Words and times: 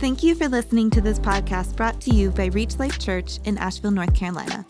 Thank 0.00 0.22
you 0.22 0.34
for 0.34 0.48
listening 0.48 0.88
to 0.92 1.02
this 1.02 1.18
podcast 1.18 1.76
brought 1.76 2.00
to 2.00 2.10
you 2.10 2.30
by 2.30 2.46
Reach 2.46 2.78
Life 2.78 2.98
Church 2.98 3.38
in 3.44 3.58
Asheville, 3.58 3.90
North 3.90 4.14
Carolina. 4.14 4.64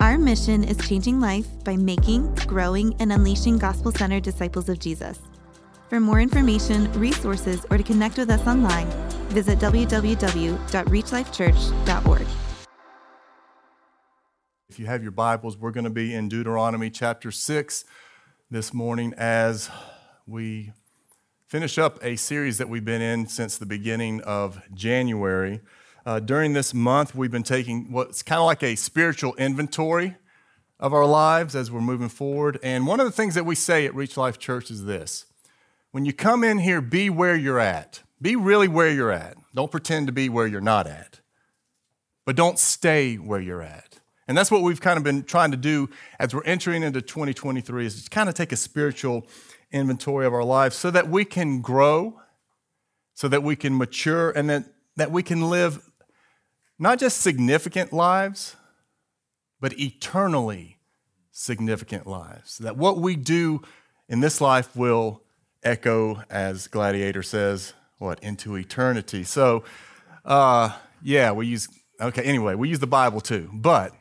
Our 0.00 0.18
mission 0.18 0.64
is 0.64 0.76
changing 0.88 1.20
life 1.20 1.46
by 1.62 1.76
making, 1.76 2.34
growing, 2.48 2.96
and 2.98 3.12
unleashing 3.12 3.58
gospel 3.58 3.92
centered 3.92 4.24
disciples 4.24 4.68
of 4.68 4.80
Jesus. 4.80 5.20
For 5.88 6.00
more 6.00 6.20
information, 6.20 6.92
resources, 6.94 7.64
or 7.70 7.78
to 7.78 7.84
connect 7.84 8.18
with 8.18 8.30
us 8.30 8.44
online, 8.48 8.90
visit 9.28 9.60
www.reachlifechurch.org. 9.60 12.26
If 14.68 14.80
you 14.80 14.86
have 14.86 15.04
your 15.04 15.12
Bibles, 15.12 15.56
we're 15.56 15.70
going 15.70 15.84
to 15.84 15.90
be 15.90 16.12
in 16.12 16.28
Deuteronomy 16.28 16.90
chapter 16.90 17.30
6 17.30 17.84
this 18.50 18.74
morning 18.74 19.14
as 19.16 19.70
we 20.26 20.72
finish 21.46 21.78
up 21.78 22.02
a 22.02 22.16
series 22.16 22.58
that 22.58 22.68
we've 22.68 22.84
been 22.84 23.02
in 23.02 23.26
since 23.26 23.58
the 23.58 23.66
beginning 23.66 24.20
of 24.22 24.60
January. 24.72 25.60
Uh, 26.06 26.20
during 26.20 26.52
this 26.52 26.74
month, 26.74 27.14
we've 27.14 27.30
been 27.30 27.42
taking 27.42 27.92
what's 27.92 28.22
kind 28.22 28.40
of 28.40 28.46
like 28.46 28.62
a 28.62 28.74
spiritual 28.76 29.34
inventory 29.36 30.16
of 30.80 30.92
our 30.92 31.06
lives 31.06 31.54
as 31.54 31.70
we're 31.70 31.80
moving 31.80 32.08
forward. 32.08 32.58
And 32.62 32.86
one 32.86 33.00
of 33.00 33.06
the 33.06 33.12
things 33.12 33.34
that 33.34 33.44
we 33.44 33.54
say 33.54 33.86
at 33.86 33.94
Reach 33.94 34.16
Life 34.16 34.38
Church 34.38 34.70
is 34.70 34.84
this 34.84 35.26
when 35.92 36.04
you 36.04 36.12
come 36.12 36.42
in 36.42 36.58
here, 36.58 36.80
be 36.80 37.08
where 37.08 37.36
you're 37.36 37.60
at. 37.60 38.02
Be 38.20 38.36
really 38.36 38.68
where 38.68 38.90
you're 38.90 39.12
at. 39.12 39.36
Don't 39.54 39.70
pretend 39.70 40.06
to 40.08 40.12
be 40.12 40.28
where 40.28 40.46
you're 40.46 40.60
not 40.60 40.86
at. 40.86 41.20
But 42.24 42.36
don't 42.36 42.58
stay 42.58 43.16
where 43.16 43.40
you're 43.40 43.62
at. 43.62 44.00
And 44.26 44.36
that's 44.36 44.50
what 44.50 44.62
we've 44.62 44.80
kind 44.80 44.96
of 44.96 45.04
been 45.04 45.22
trying 45.24 45.50
to 45.50 45.56
do 45.56 45.90
as 46.18 46.34
we're 46.34 46.44
entering 46.44 46.82
into 46.82 47.02
2023 47.02 47.86
is 47.86 48.04
to 48.04 48.10
kind 48.10 48.28
of 48.28 48.34
take 48.34 48.52
a 48.52 48.56
spiritual 48.56 49.26
inventory 49.74 50.24
of 50.24 50.32
our 50.32 50.44
lives 50.44 50.76
so 50.76 50.90
that 50.90 51.08
we 51.08 51.24
can 51.24 51.60
grow, 51.60 52.20
so 53.12 53.28
that 53.28 53.42
we 53.42 53.56
can 53.56 53.76
mature, 53.76 54.30
and 54.30 54.48
that, 54.48 54.64
that 54.96 55.10
we 55.10 55.22
can 55.22 55.50
live 55.50 55.80
not 56.78 56.98
just 56.98 57.20
significant 57.20 57.92
lives, 57.92 58.56
but 59.60 59.78
eternally 59.78 60.78
significant 61.30 62.06
lives. 62.06 62.58
That 62.58 62.76
what 62.76 62.98
we 62.98 63.16
do 63.16 63.62
in 64.08 64.20
this 64.20 64.40
life 64.40 64.74
will 64.76 65.22
echo, 65.62 66.22
as 66.30 66.68
Gladiator 66.68 67.22
says, 67.22 67.74
what, 67.98 68.22
into 68.22 68.56
eternity. 68.56 69.24
So, 69.24 69.64
uh, 70.24 70.76
yeah, 71.02 71.32
we 71.32 71.46
use, 71.46 71.68
okay, 72.00 72.22
anyway, 72.22 72.54
we 72.54 72.68
use 72.68 72.78
the 72.78 72.86
Bible 72.86 73.20
too. 73.20 73.50
But 73.52 73.92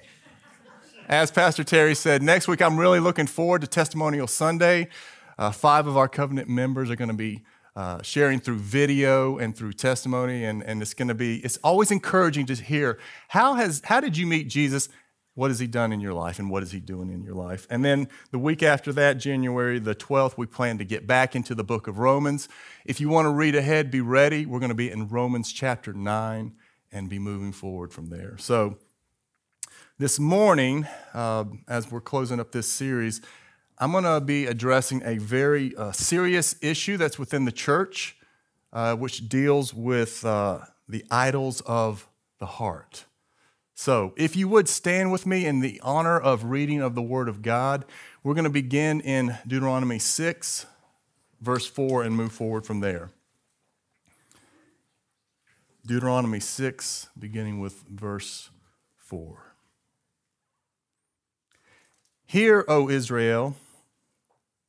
as 1.08 1.31
Pastor 1.31 1.64
Terry 1.64 1.95
said, 1.95 2.22
next 2.22 2.47
week 2.47 2.62
I'm 2.62 2.78
really 2.78 3.00
looking 3.00 3.28
forward 3.28 3.62
to 3.62 3.67
Testimonial 3.67 4.28
Sunday. 4.28 4.90
Uh, 5.38 5.52
five 5.52 5.88
of 5.88 5.98
our 5.98 6.08
covenant 6.08 6.50
members 6.50 6.89
are 6.89 6.95
going 6.95 7.09
to 7.09 7.16
be 7.16 7.44
uh, 7.76 8.02
sharing 8.02 8.39
through 8.39 8.59
video 8.59 9.38
and 9.38 9.56
through 9.56 9.73
testimony, 9.73 10.45
and, 10.45 10.64
and 10.64 10.81
it's 10.81 10.94
going 10.94 11.08
to 11.08 11.16
be, 11.16 11.38
it's 11.38 11.58
always 11.64 11.90
encouraging 11.90 12.45
to 12.45 12.53
hear 12.53 13.00
how, 13.30 13.56
has, 13.56 13.81
how 13.86 14.00
did 14.00 14.16
you 14.16 14.28
meet 14.28 14.48
Jesus? 14.48 14.90
What 15.36 15.50
has 15.50 15.58
he 15.58 15.66
done 15.66 15.92
in 15.92 16.00
your 16.00 16.14
life, 16.14 16.38
and 16.38 16.52
what 16.52 16.62
is 16.62 16.72
he 16.72 16.80
doing 16.80 17.09
in 17.09 17.23
your 17.23 17.34
life? 17.34 17.66
And 17.72 17.84
then 17.84 18.08
the 18.30 18.38
week 18.38 18.62
after 18.62 18.94
that, 18.94 19.14
January 19.14 19.80
the 19.80 19.95
12th, 19.95 20.38
we 20.38 20.45
plan 20.45 20.78
to 20.78 20.86
get 20.86 21.08
back 21.08 21.36
into 21.36 21.56
the 21.56 21.64
book 21.64 21.88
of 21.88 21.97
Romans. 21.97 22.47
If 22.86 23.02
you 23.02 23.09
want 23.09 23.25
to 23.25 23.31
read 23.31 23.56
ahead, 23.56 23.90
be 23.90 24.02
ready. 24.02 24.45
We're 24.45 24.59
going 24.59 24.70
to 24.70 24.75
be 24.75 24.92
in 24.92 25.08
Romans 25.08 25.52
chapter 25.52 25.92
9 25.92 26.53
and 26.92 27.09
be 27.09 27.18
moving 27.18 27.52
forward 27.52 27.92
from 27.92 28.09
there. 28.09 28.38
So, 28.38 28.78
this 29.97 30.20
morning, 30.20 30.88
uh, 31.16 31.45
as 31.68 31.90
we're 31.90 32.02
closing 32.02 32.40
up 32.40 32.52
this 32.52 32.68
series, 32.68 33.22
I'm 33.79 33.91
going 33.91 34.03
to 34.03 34.21
be 34.21 34.45
addressing 34.45 35.02
a 35.03 35.17
very 35.17 35.75
uh, 35.75 35.91
serious 35.91 36.55
issue 36.61 36.97
that's 36.97 37.17
within 37.17 37.45
the 37.45 37.52
church, 37.52 38.16
uh, 38.71 38.95
which 38.95 39.27
deals 39.27 39.73
with 39.73 40.23
uh, 40.23 40.59
the 40.88 41.03
idols 41.09 41.61
of 41.61 42.07
the 42.39 42.45
heart. 42.45 43.05
So, 43.73 44.13
if 44.16 44.35
you 44.35 44.47
would 44.47 44.69
stand 44.69 45.11
with 45.11 45.25
me 45.25 45.47
in 45.47 45.59
the 45.59 45.81
honor 45.83 46.19
of 46.19 46.45
reading 46.45 46.81
of 46.81 46.94
the 46.94 47.01
Word 47.01 47.27
of 47.27 47.41
God, 47.41 47.85
we're 48.23 48.35
going 48.35 48.44
to 48.44 48.51
begin 48.51 49.01
in 49.01 49.38
Deuteronomy 49.47 49.97
6, 49.97 50.67
verse 51.41 51.66
4, 51.66 52.03
and 52.03 52.16
move 52.16 52.31
forward 52.31 52.67
from 52.67 52.81
there. 52.81 53.09
Deuteronomy 55.85 56.39
6, 56.39 57.09
beginning 57.17 57.59
with 57.59 57.83
verse 57.89 58.51
4. 58.97 59.56
Hear, 62.28 62.63
O 62.67 62.89
Israel, 62.89 63.56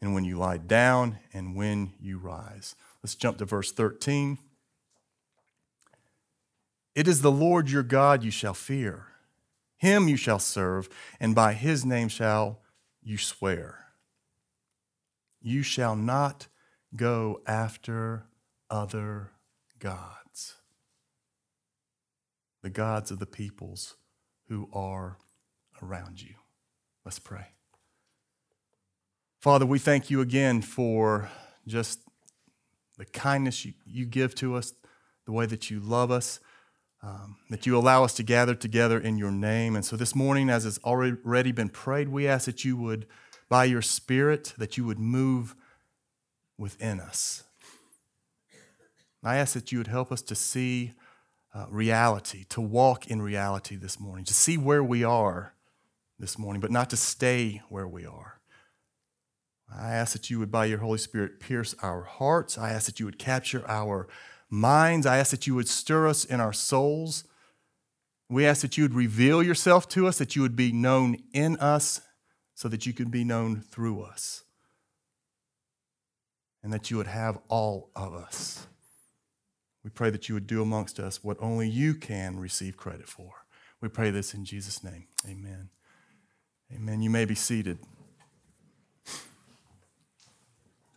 and 0.00 0.14
when 0.14 0.24
you 0.24 0.36
lie 0.38 0.56
down, 0.56 1.18
and 1.32 1.54
when 1.54 1.92
you 2.00 2.18
rise. 2.18 2.74
Let's 3.02 3.14
jump 3.14 3.38
to 3.38 3.44
verse 3.44 3.72
13. 3.72 4.38
It 6.94 7.06
is 7.06 7.22
the 7.22 7.30
Lord 7.30 7.70
your 7.70 7.82
God 7.82 8.22
you 8.22 8.30
shall 8.30 8.54
fear. 8.54 9.06
Him 9.76 10.08
you 10.08 10.16
shall 10.16 10.38
serve, 10.38 10.88
and 11.18 11.34
by 11.34 11.54
his 11.54 11.84
name 11.84 12.08
shall 12.08 12.60
you 13.02 13.16
swear. 13.16 13.86
You 15.40 15.62
shall 15.62 15.96
not 15.96 16.48
go 16.94 17.40
after 17.46 18.26
other 18.68 19.30
gods, 19.78 20.56
the 22.62 22.70
gods 22.70 23.10
of 23.10 23.18
the 23.18 23.26
peoples 23.26 23.96
who 24.48 24.68
are 24.72 25.16
around 25.82 26.20
you. 26.20 26.34
Let's 27.04 27.18
pray. 27.18 27.46
Father, 29.40 29.66
we 29.66 29.78
thank 29.78 30.10
you 30.10 30.20
again 30.20 30.62
for 30.62 31.30
just 31.66 32.00
the 32.98 33.06
kindness 33.06 33.64
you, 33.64 33.72
you 33.86 34.04
give 34.04 34.34
to 34.36 34.54
us, 34.54 34.72
the 35.26 35.32
way 35.32 35.46
that 35.46 35.70
you 35.70 35.80
love 35.80 36.10
us 36.10 36.40
um, 37.02 37.36
that 37.48 37.66
you 37.66 37.76
allow 37.76 38.04
us 38.04 38.14
to 38.14 38.22
gather 38.22 38.54
together 38.54 38.98
in 38.98 39.16
your 39.16 39.30
name. 39.30 39.74
And 39.74 39.84
so 39.84 39.96
this 39.96 40.14
morning, 40.14 40.50
as 40.50 40.64
has 40.64 40.78
already 40.84 41.52
been 41.52 41.70
prayed, 41.70 42.08
we 42.08 42.28
ask 42.28 42.46
that 42.46 42.64
you 42.64 42.76
would, 42.76 43.06
by 43.48 43.64
your 43.64 43.82
Spirit, 43.82 44.54
that 44.58 44.76
you 44.76 44.84
would 44.84 44.98
move 44.98 45.54
within 46.58 47.00
us. 47.00 47.44
I 49.22 49.36
ask 49.36 49.54
that 49.54 49.72
you 49.72 49.78
would 49.78 49.86
help 49.86 50.12
us 50.12 50.22
to 50.22 50.34
see 50.34 50.92
uh, 51.54 51.66
reality, 51.68 52.44
to 52.50 52.60
walk 52.60 53.06
in 53.08 53.20
reality 53.20 53.76
this 53.76 53.98
morning, 53.98 54.24
to 54.26 54.34
see 54.34 54.56
where 54.56 54.84
we 54.84 55.02
are 55.02 55.54
this 56.18 56.38
morning, 56.38 56.60
but 56.60 56.70
not 56.70 56.90
to 56.90 56.96
stay 56.96 57.62
where 57.68 57.88
we 57.88 58.06
are. 58.06 58.39
I 59.72 59.92
ask 59.92 60.12
that 60.12 60.30
you 60.30 60.38
would, 60.40 60.50
by 60.50 60.66
your 60.66 60.78
Holy 60.78 60.98
Spirit, 60.98 61.40
pierce 61.40 61.74
our 61.82 62.02
hearts. 62.02 62.58
I 62.58 62.70
ask 62.70 62.86
that 62.86 62.98
you 62.98 63.06
would 63.06 63.18
capture 63.18 63.64
our 63.68 64.08
minds. 64.48 65.06
I 65.06 65.18
ask 65.18 65.30
that 65.30 65.46
you 65.46 65.54
would 65.54 65.68
stir 65.68 66.08
us 66.08 66.24
in 66.24 66.40
our 66.40 66.52
souls. 66.52 67.24
We 68.28 68.46
ask 68.46 68.62
that 68.62 68.76
you 68.76 68.84
would 68.84 68.94
reveal 68.94 69.42
yourself 69.42 69.88
to 69.90 70.06
us, 70.06 70.18
that 70.18 70.36
you 70.36 70.42
would 70.42 70.56
be 70.56 70.72
known 70.72 71.18
in 71.32 71.56
us, 71.56 72.00
so 72.54 72.68
that 72.68 72.86
you 72.86 72.92
could 72.92 73.10
be 73.10 73.24
known 73.24 73.60
through 73.60 74.02
us, 74.02 74.42
and 76.62 76.72
that 76.72 76.90
you 76.90 76.96
would 76.96 77.06
have 77.06 77.38
all 77.48 77.90
of 77.96 78.14
us. 78.14 78.66
We 79.82 79.90
pray 79.90 80.10
that 80.10 80.28
you 80.28 80.34
would 80.34 80.46
do 80.46 80.62
amongst 80.62 81.00
us 81.00 81.24
what 81.24 81.38
only 81.40 81.68
you 81.68 81.94
can 81.94 82.38
receive 82.38 82.76
credit 82.76 83.08
for. 83.08 83.46
We 83.80 83.88
pray 83.88 84.10
this 84.10 84.34
in 84.34 84.44
Jesus' 84.44 84.84
name. 84.84 85.06
Amen. 85.26 85.70
Amen. 86.74 87.02
You 87.02 87.10
may 87.10 87.24
be 87.24 87.34
seated. 87.34 87.78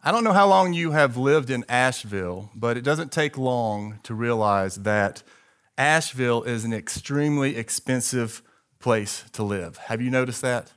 I 0.06 0.12
don't 0.12 0.26
know 0.26 0.34
how 0.34 0.50
long 0.50 0.74
you 0.74 0.92
have 0.92 1.16
lived 1.16 1.50
in 1.50 1.64
Asheville, 1.70 2.52
but 2.54 2.76
it 2.76 2.82
doesn't 2.82 3.14
take 3.14 3.38
long 3.38 4.00
to 4.04 4.14
realize 4.14 4.76
that 4.84 5.24
Asheville 5.78 6.44
is 6.44 6.66
an 6.66 6.74
extremely 6.74 7.56
expensive 7.56 8.42
place 8.80 9.24
to 9.32 9.44
live. 9.44 9.78
Have 9.78 10.02
you 10.02 10.10
noticed 10.12 10.42
that? 10.42 10.74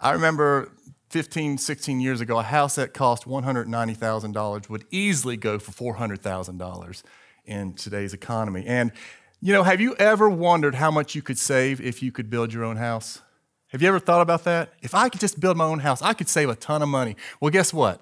I 0.00 0.12
remember 0.12 0.72
15, 1.10 1.58
16 1.58 2.00
years 2.00 2.22
ago, 2.22 2.38
a 2.38 2.42
house 2.42 2.76
that 2.76 2.94
cost 2.94 3.26
$190,000 3.26 4.70
would 4.70 4.86
easily 4.90 5.36
go 5.36 5.58
for 5.58 5.72
$400,000 5.94 7.02
in 7.44 7.74
today's 7.74 8.14
economy. 8.14 8.64
And, 8.66 8.92
you 9.42 9.52
know, 9.52 9.62
have 9.62 9.82
you 9.82 9.94
ever 9.96 10.30
wondered 10.30 10.76
how 10.76 10.90
much 10.90 11.14
you 11.14 11.20
could 11.20 11.36
save 11.36 11.82
if 11.82 12.02
you 12.02 12.12
could 12.12 12.30
build 12.30 12.50
your 12.54 12.64
own 12.64 12.78
house? 12.78 13.20
Have 13.76 13.82
you 13.82 13.88
ever 13.88 14.00
thought 14.00 14.22
about 14.22 14.44
that? 14.44 14.72
If 14.80 14.94
I 14.94 15.10
could 15.10 15.20
just 15.20 15.38
build 15.38 15.58
my 15.58 15.66
own 15.66 15.80
house, 15.80 16.00
I 16.00 16.14
could 16.14 16.30
save 16.30 16.48
a 16.48 16.54
ton 16.54 16.80
of 16.80 16.88
money. 16.88 17.14
Well, 17.42 17.50
guess 17.50 17.74
what? 17.74 18.00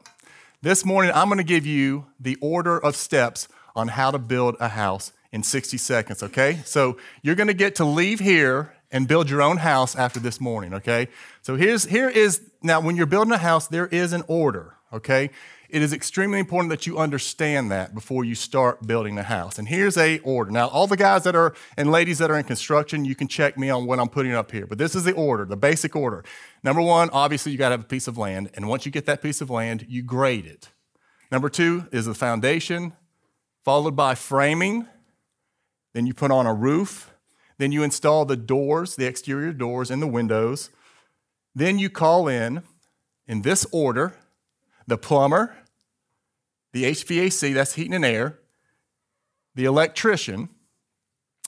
This 0.63 0.85
morning, 0.85 1.11
I'm 1.13 1.27
going 1.27 1.39
to 1.39 1.43
give 1.43 1.67
you 1.67 2.07
the 2.21 2.37
order 2.41 2.79
of 2.79 2.95
steps 2.95 3.49
on 3.75 3.89
how 3.89 4.13
to 4.13 4.19
build 4.19 4.55
a 4.61 4.69
house 4.69 5.11
in 5.33 5.43
60 5.43 5.77
seconds, 5.79 6.23
okay? 6.23 6.61
So 6.65 6.97
you're 7.23 7.35
gonna 7.35 7.55
get 7.55 7.75
to 7.75 7.85
leave 7.85 8.21
here 8.21 8.73
and 8.93 9.09
build 9.09 9.29
your 9.29 9.43
own 9.43 9.57
house 9.57 9.97
after 9.97 10.21
this 10.21 10.41
morning, 10.41 10.75
okay? 10.75 11.09
So 11.43 11.57
here's 11.57 11.87
here 11.87 12.09
is 12.09 12.41
now 12.63 12.81
when 12.81 12.95
you're 12.95 13.07
building 13.07 13.33
a 13.33 13.39
house, 13.39 13.67
there 13.67 13.89
is 13.89 14.13
an 14.13 14.23
order, 14.29 14.77
okay? 14.93 15.31
It 15.75 15.83
is 15.83 15.93
extremely 15.93 16.39
important 16.39 16.71
that 16.71 16.87
you 16.87 16.99
understand 16.99 17.69
that 17.73 17.97
before 17.97 18.25
you 18.25 18.37
start 18.37 18.87
building 18.87 19.17
the 19.17 19.25
house. 19.25 19.59
And 19.59 19.67
here's 19.67 19.97
a 19.97 20.21
order. 20.21 20.53
Now, 20.53 20.69
all 20.69 20.87
the 20.87 20.97
guys 20.97 21.25
that 21.25 21.35
are 21.35 21.53
and 21.77 21.91
ladies 21.91 22.19
that 22.19 22.31
are 22.31 22.39
in 22.39 22.45
construction, 22.45 23.05
you 23.05 23.17
can 23.17 23.27
check 23.27 23.59
me 23.59 23.71
on 23.71 23.85
what 23.85 23.99
I'm 23.99 24.09
putting 24.09 24.35
up 24.35 24.53
here. 24.53 24.69
But 24.69 24.79
this 24.79 24.95
is 24.95 25.03
the 25.03 25.11
order, 25.15 25.45
the 25.45 25.57
basic 25.57 25.97
order. 25.97 26.25
Number 26.63 26.81
one, 26.81 27.11
obviously 27.11 27.51
you 27.51 27.59
got 27.59 27.71
to 27.71 27.73
have 27.73 27.81
a 27.81 27.89
piece 27.89 28.07
of 28.07 28.17
land, 28.17 28.53
and 28.55 28.69
once 28.69 28.87
you 28.87 28.93
get 28.93 29.05
that 29.07 29.21
piece 29.21 29.41
of 29.41 29.51
land, 29.51 29.85
you 29.89 30.05
grade 30.05 30.47
it. 30.47 30.69
Number 31.33 31.49
two 31.49 31.89
is 31.91 32.07
the 32.07 32.15
foundation, 32.15 32.93
followed 33.65 33.97
by 33.97 34.15
framing. 34.15 34.87
Then 35.93 36.07
you 36.07 36.15
put 36.15 36.31
on 36.31 36.47
a 36.47 36.55
roof. 36.55 37.13
Then 37.59 37.73
you 37.73 37.83
install 37.83 38.27
the 38.27 38.37
doors, 38.37 38.95
the 38.95 39.07
exterior 39.07 39.53
doors, 39.53 39.91
and 39.91 40.01
the 40.01 40.07
windows. 40.07 40.71
Then 41.53 41.81
you 41.81 41.91
call 41.91 42.29
in, 42.29 42.63
in 43.27 43.43
this 43.43 43.67
order, 43.73 44.15
the 44.87 44.99
plumber, 44.99 45.57
the 46.75 46.85
HVAC, 46.85 47.55
that's 47.55 47.75
heating 47.75 47.95
and 47.95 48.05
air, 48.05 48.41
the 49.55 49.65
electrician 49.65 50.49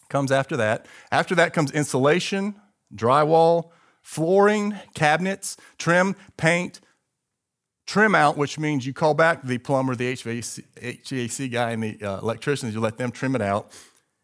comes 0.09 0.31
after 0.31 0.57
that. 0.57 0.87
After 1.11 1.35
that 1.35 1.53
comes 1.53 1.73
insulation, 1.73 2.55
drywall, 2.95 3.71
flooring, 4.03 4.79
cabinets, 4.95 5.57
trim, 5.79 6.15
paint, 6.37 6.81
trim 7.89 8.15
out, 8.15 8.37
which 8.37 8.57
means 8.57 8.87
you 8.87 8.95
call 8.95 9.15
back 9.15 9.43
the 9.43 9.59
plumber, 9.59 9.97
the 9.97 10.13
HVAC, 10.13 10.63
HVAC 10.81 11.51
guy, 11.51 11.73
and 11.73 11.83
the 11.83 12.01
uh, 12.01 12.19
electricians, 12.19 12.73
you 12.73 12.81
let 12.81 12.97
them 12.97 13.11
trim 13.11 13.35
it 13.35 13.43
out. 13.43 13.73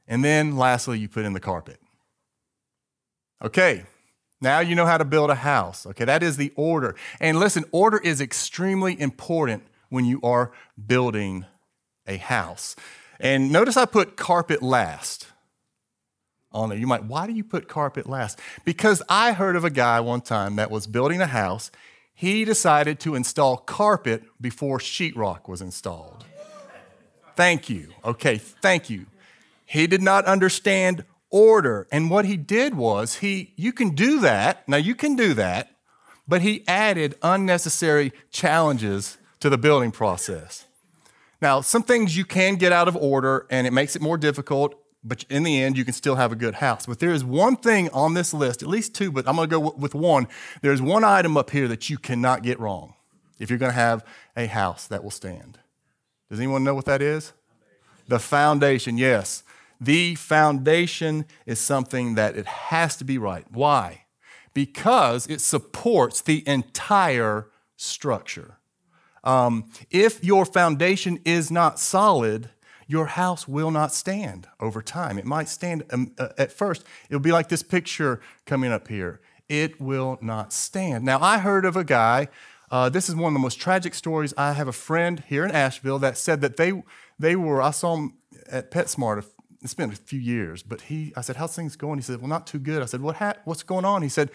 And 0.06 0.24
then 0.24 0.56
lastly, 0.56 1.00
you 1.00 1.08
put 1.08 1.24
in 1.24 1.32
the 1.32 1.40
carpet. 1.40 1.80
Okay, 3.44 3.82
now 4.40 4.60
you 4.60 4.76
know 4.76 4.86
how 4.86 4.98
to 4.98 5.04
build 5.04 5.30
a 5.30 5.34
house. 5.34 5.84
Okay, 5.84 6.04
that 6.04 6.22
is 6.22 6.36
the 6.36 6.52
order. 6.54 6.94
And 7.18 7.40
listen, 7.40 7.64
order 7.72 7.98
is 7.98 8.20
extremely 8.20 9.00
important 9.00 9.64
when 9.92 10.04
you 10.04 10.20
are 10.22 10.52
building 10.86 11.44
a 12.06 12.16
house. 12.16 12.74
And 13.20 13.52
notice 13.52 13.76
I 13.76 13.84
put 13.84 14.16
carpet 14.16 14.62
last 14.62 15.28
on 16.50 16.70
there. 16.70 16.78
You 16.78 16.86
might, 16.86 17.04
why 17.04 17.26
do 17.26 17.32
you 17.32 17.44
put 17.44 17.68
carpet 17.68 18.08
last? 18.08 18.38
Because 18.64 19.02
I 19.08 19.32
heard 19.32 19.56
of 19.56 19.64
a 19.64 19.70
guy 19.70 20.00
one 20.00 20.20
time 20.20 20.56
that 20.56 20.70
was 20.70 20.86
building 20.86 21.20
a 21.20 21.26
house. 21.26 21.70
He 22.14 22.44
decided 22.44 23.00
to 23.00 23.14
install 23.14 23.56
carpet 23.56 24.24
before 24.40 24.78
sheetrock 24.78 25.48
was 25.48 25.60
installed. 25.60 26.24
Thank 27.36 27.70
you. 27.70 27.88
Okay, 28.04 28.38
thank 28.38 28.90
you. 28.90 29.06
He 29.64 29.86
did 29.86 30.02
not 30.02 30.24
understand 30.26 31.04
order. 31.30 31.86
And 31.90 32.10
what 32.10 32.26
he 32.26 32.36
did 32.36 32.74
was 32.74 33.16
he 33.16 33.54
you 33.56 33.72
can 33.72 33.94
do 33.94 34.20
that. 34.20 34.68
Now 34.68 34.76
you 34.76 34.94
can 34.94 35.16
do 35.16 35.32
that, 35.34 35.70
but 36.28 36.42
he 36.42 36.62
added 36.68 37.16
unnecessary 37.22 38.12
challenges 38.30 39.16
to 39.42 39.50
the 39.50 39.58
building 39.58 39.90
process. 39.90 40.66
Now, 41.40 41.62
some 41.62 41.82
things 41.82 42.16
you 42.16 42.24
can 42.24 42.54
get 42.54 42.70
out 42.70 42.86
of 42.86 42.94
order 42.94 43.44
and 43.50 43.66
it 43.66 43.72
makes 43.72 43.96
it 43.96 44.00
more 44.00 44.16
difficult, 44.16 44.76
but 45.02 45.24
in 45.28 45.42
the 45.42 45.60
end, 45.60 45.76
you 45.76 45.84
can 45.84 45.94
still 45.94 46.14
have 46.14 46.30
a 46.30 46.36
good 46.36 46.54
house. 46.54 46.86
But 46.86 47.00
there 47.00 47.10
is 47.10 47.24
one 47.24 47.56
thing 47.56 47.90
on 47.90 48.14
this 48.14 48.32
list, 48.32 48.62
at 48.62 48.68
least 48.68 48.94
two, 48.94 49.10
but 49.10 49.26
I'm 49.26 49.34
going 49.34 49.50
to 49.50 49.52
go 49.58 49.74
with 49.76 49.96
one. 49.96 50.28
There's 50.60 50.80
one 50.80 51.02
item 51.02 51.36
up 51.36 51.50
here 51.50 51.66
that 51.66 51.90
you 51.90 51.98
cannot 51.98 52.44
get 52.44 52.60
wrong 52.60 52.94
if 53.40 53.50
you're 53.50 53.58
going 53.58 53.72
to 53.72 53.76
have 53.76 54.06
a 54.36 54.46
house 54.46 54.86
that 54.86 55.02
will 55.02 55.10
stand. 55.10 55.58
Does 56.30 56.38
anyone 56.38 56.62
know 56.62 56.76
what 56.76 56.84
that 56.84 57.02
is? 57.02 57.32
The 58.06 58.20
foundation, 58.20 58.96
yes. 58.96 59.42
The 59.80 60.14
foundation 60.14 61.24
is 61.46 61.58
something 61.58 62.14
that 62.14 62.36
it 62.36 62.46
has 62.46 62.96
to 62.98 63.04
be 63.04 63.18
right. 63.18 63.44
Why? 63.50 64.04
Because 64.54 65.26
it 65.26 65.40
supports 65.40 66.20
the 66.20 66.46
entire 66.46 67.48
structure. 67.76 68.58
Um, 69.24 69.70
if 69.90 70.24
your 70.24 70.44
foundation 70.44 71.20
is 71.24 71.50
not 71.50 71.78
solid, 71.78 72.50
your 72.86 73.06
house 73.06 73.46
will 73.46 73.70
not 73.70 73.92
stand 73.92 74.48
over 74.60 74.82
time. 74.82 75.18
It 75.18 75.24
might 75.24 75.48
stand 75.48 75.84
um, 75.90 76.12
uh, 76.18 76.28
at 76.36 76.52
first. 76.52 76.84
It'll 77.08 77.20
be 77.20 77.32
like 77.32 77.48
this 77.48 77.62
picture 77.62 78.20
coming 78.46 78.72
up 78.72 78.88
here. 78.88 79.20
It 79.48 79.80
will 79.80 80.18
not 80.20 80.52
stand. 80.52 81.04
Now, 81.04 81.20
I 81.20 81.38
heard 81.38 81.64
of 81.64 81.76
a 81.76 81.84
guy. 81.84 82.28
Uh, 82.70 82.88
this 82.88 83.08
is 83.08 83.14
one 83.14 83.32
of 83.32 83.34
the 83.34 83.40
most 83.40 83.60
tragic 83.60 83.94
stories. 83.94 84.32
I 84.36 84.52
have 84.54 84.66
a 84.68 84.72
friend 84.72 85.22
here 85.28 85.44
in 85.44 85.50
Asheville 85.50 85.98
that 86.00 86.16
said 86.16 86.40
that 86.40 86.56
they 86.56 86.82
they 87.18 87.36
were. 87.36 87.60
I 87.60 87.70
saw 87.70 87.96
him 87.96 88.14
at 88.50 88.70
PetSmart. 88.70 89.24
It's 89.62 89.74
been 89.74 89.90
a 89.90 89.94
few 89.94 90.18
years, 90.18 90.62
but 90.62 90.82
he. 90.82 91.12
I 91.16 91.20
said, 91.20 91.36
"How's 91.36 91.54
things 91.54 91.76
going?" 91.76 91.98
He 91.98 92.02
said, 92.02 92.20
"Well, 92.20 92.28
not 92.28 92.46
too 92.46 92.58
good." 92.58 92.82
I 92.82 92.86
said, 92.86 93.02
"What? 93.02 93.16
Ha- 93.16 93.34
what's 93.44 93.62
going 93.62 93.84
on?" 93.84 94.02
He 94.02 94.08
said, 94.08 94.30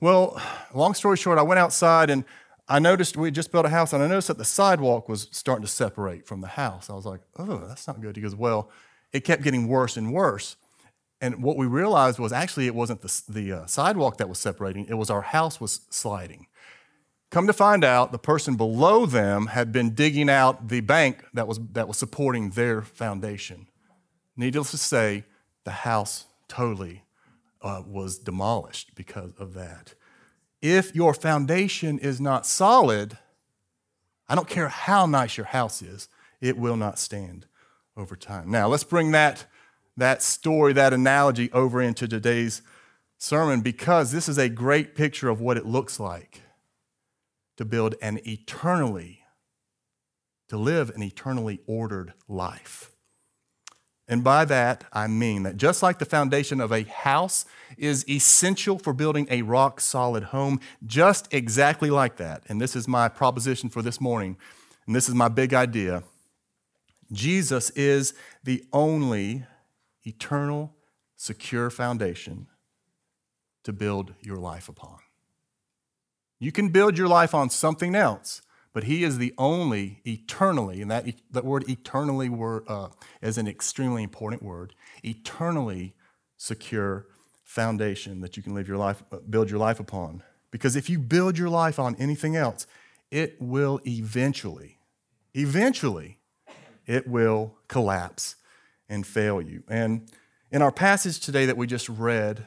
"Well, 0.00 0.40
long 0.74 0.94
story 0.94 1.16
short, 1.18 1.38
I 1.38 1.42
went 1.42 1.58
outside 1.60 2.10
and." 2.10 2.24
I 2.68 2.78
noticed 2.78 3.16
we 3.16 3.30
just 3.30 3.52
built 3.52 3.66
a 3.66 3.70
house 3.70 3.92
and 3.92 4.02
I 4.02 4.06
noticed 4.06 4.28
that 4.28 4.38
the 4.38 4.44
sidewalk 4.44 5.08
was 5.08 5.28
starting 5.32 5.64
to 5.64 5.70
separate 5.70 6.26
from 6.26 6.40
the 6.40 6.48
house. 6.48 6.88
I 6.88 6.94
was 6.94 7.04
like, 7.04 7.20
oh, 7.38 7.64
that's 7.66 7.86
not 7.86 8.00
good. 8.00 8.16
He 8.16 8.22
goes, 8.22 8.36
well, 8.36 8.70
it 9.12 9.24
kept 9.24 9.42
getting 9.42 9.68
worse 9.68 9.96
and 9.96 10.12
worse. 10.12 10.56
And 11.20 11.42
what 11.42 11.56
we 11.56 11.66
realized 11.66 12.18
was 12.18 12.32
actually 12.32 12.66
it 12.66 12.74
wasn't 12.74 13.02
the, 13.02 13.22
the 13.28 13.52
uh, 13.52 13.66
sidewalk 13.66 14.16
that 14.18 14.28
was 14.28 14.38
separating, 14.38 14.86
it 14.86 14.94
was 14.94 15.10
our 15.10 15.22
house 15.22 15.60
was 15.60 15.82
sliding. 15.90 16.46
Come 17.30 17.46
to 17.46 17.52
find 17.52 17.82
out, 17.82 18.12
the 18.12 18.18
person 18.18 18.56
below 18.56 19.06
them 19.06 19.46
had 19.46 19.72
been 19.72 19.94
digging 19.94 20.28
out 20.28 20.68
the 20.68 20.80
bank 20.80 21.24
that 21.32 21.48
was, 21.48 21.60
that 21.72 21.88
was 21.88 21.96
supporting 21.96 22.50
their 22.50 22.82
foundation. 22.82 23.68
Needless 24.36 24.72
to 24.72 24.78
say, 24.78 25.24
the 25.64 25.70
house 25.70 26.26
totally 26.48 27.04
uh, 27.62 27.82
was 27.86 28.18
demolished 28.18 28.94
because 28.94 29.32
of 29.38 29.54
that 29.54 29.94
if 30.62 30.94
your 30.94 31.12
foundation 31.12 31.98
is 31.98 32.20
not 32.20 32.46
solid, 32.46 33.18
I 34.28 34.36
don't 34.36 34.48
care 34.48 34.68
how 34.68 35.06
nice 35.06 35.36
your 35.36 35.46
house 35.46 35.82
is, 35.82 36.08
it 36.40 36.56
will 36.56 36.76
not 36.76 36.98
stand 36.98 37.46
over 37.96 38.16
time. 38.16 38.50
Now, 38.50 38.68
let's 38.68 38.84
bring 38.84 39.10
that, 39.10 39.44
that 39.96 40.22
story, 40.22 40.72
that 40.72 40.92
analogy 40.92 41.50
over 41.52 41.82
into 41.82 42.06
today's 42.06 42.62
sermon 43.18 43.60
because 43.60 44.12
this 44.12 44.28
is 44.28 44.38
a 44.38 44.48
great 44.48 44.94
picture 44.94 45.28
of 45.28 45.40
what 45.40 45.56
it 45.56 45.66
looks 45.66 46.00
like 46.00 46.42
to 47.56 47.64
build 47.64 47.96
an 48.00 48.20
eternally, 48.24 49.20
to 50.48 50.56
live 50.56 50.90
an 50.90 51.02
eternally 51.02 51.60
ordered 51.66 52.14
life. 52.28 52.91
And 54.08 54.24
by 54.24 54.44
that, 54.46 54.84
I 54.92 55.06
mean 55.06 55.44
that 55.44 55.56
just 55.56 55.82
like 55.82 55.98
the 55.98 56.04
foundation 56.04 56.60
of 56.60 56.72
a 56.72 56.82
house 56.82 57.44
is 57.78 58.08
essential 58.08 58.78
for 58.78 58.92
building 58.92 59.26
a 59.30 59.42
rock 59.42 59.80
solid 59.80 60.24
home, 60.24 60.60
just 60.84 61.32
exactly 61.32 61.88
like 61.88 62.16
that. 62.16 62.42
And 62.48 62.60
this 62.60 62.74
is 62.74 62.88
my 62.88 63.08
proposition 63.08 63.68
for 63.70 63.80
this 63.80 64.00
morning, 64.00 64.36
and 64.86 64.96
this 64.96 65.08
is 65.08 65.14
my 65.14 65.28
big 65.28 65.54
idea. 65.54 66.02
Jesus 67.12 67.70
is 67.70 68.14
the 68.42 68.64
only 68.72 69.44
eternal, 70.04 70.74
secure 71.16 71.70
foundation 71.70 72.48
to 73.62 73.72
build 73.72 74.14
your 74.20 74.36
life 74.36 74.68
upon. 74.68 74.98
You 76.40 76.50
can 76.50 76.70
build 76.70 76.98
your 76.98 77.06
life 77.06 77.34
on 77.34 77.50
something 77.50 77.94
else, 77.94 78.42
but 78.72 78.84
he 78.84 79.04
is 79.04 79.18
the 79.18 79.34
only 79.36 80.00
eternally, 80.06 80.80
and 80.80 80.90
that, 80.90 81.06
that 81.30 81.44
word 81.44 81.68
eternally 81.68 82.28
word, 82.28 82.64
uh, 82.68 82.88
is 83.20 83.38
an 83.38 83.46
extremely 83.46 84.02
important 84.02 84.42
word, 84.42 84.74
eternally 85.02 85.94
secure 86.36 87.06
foundation 87.44 88.20
that 88.20 88.36
you 88.36 88.42
can 88.42 88.54
live 88.54 88.66
your 88.66 88.78
life, 88.78 89.02
uh, 89.12 89.18
build 89.18 89.50
your 89.50 89.58
life 89.58 89.78
upon. 89.78 90.22
Because 90.50 90.74
if 90.76 90.88
you 90.88 90.98
build 90.98 91.36
your 91.36 91.48
life 91.48 91.78
on 91.78 91.94
anything 91.96 92.36
else, 92.36 92.66
it 93.10 93.36
will 93.40 93.80
eventually, 93.86 94.78
eventually, 95.34 96.18
it 96.86 97.06
will 97.06 97.56
collapse 97.68 98.36
and 98.88 99.06
fail 99.06 99.40
you. 99.40 99.62
And 99.68 100.10
in 100.50 100.62
our 100.62 100.72
passage 100.72 101.20
today 101.20 101.46
that 101.46 101.56
we 101.56 101.66
just 101.66 101.88
read 101.88 102.46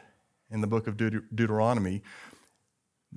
in 0.50 0.62
the 0.62 0.67
book 0.67 0.88
of 0.88 0.98
Deut- 0.98 1.24
Deuteronomy, 1.34 2.03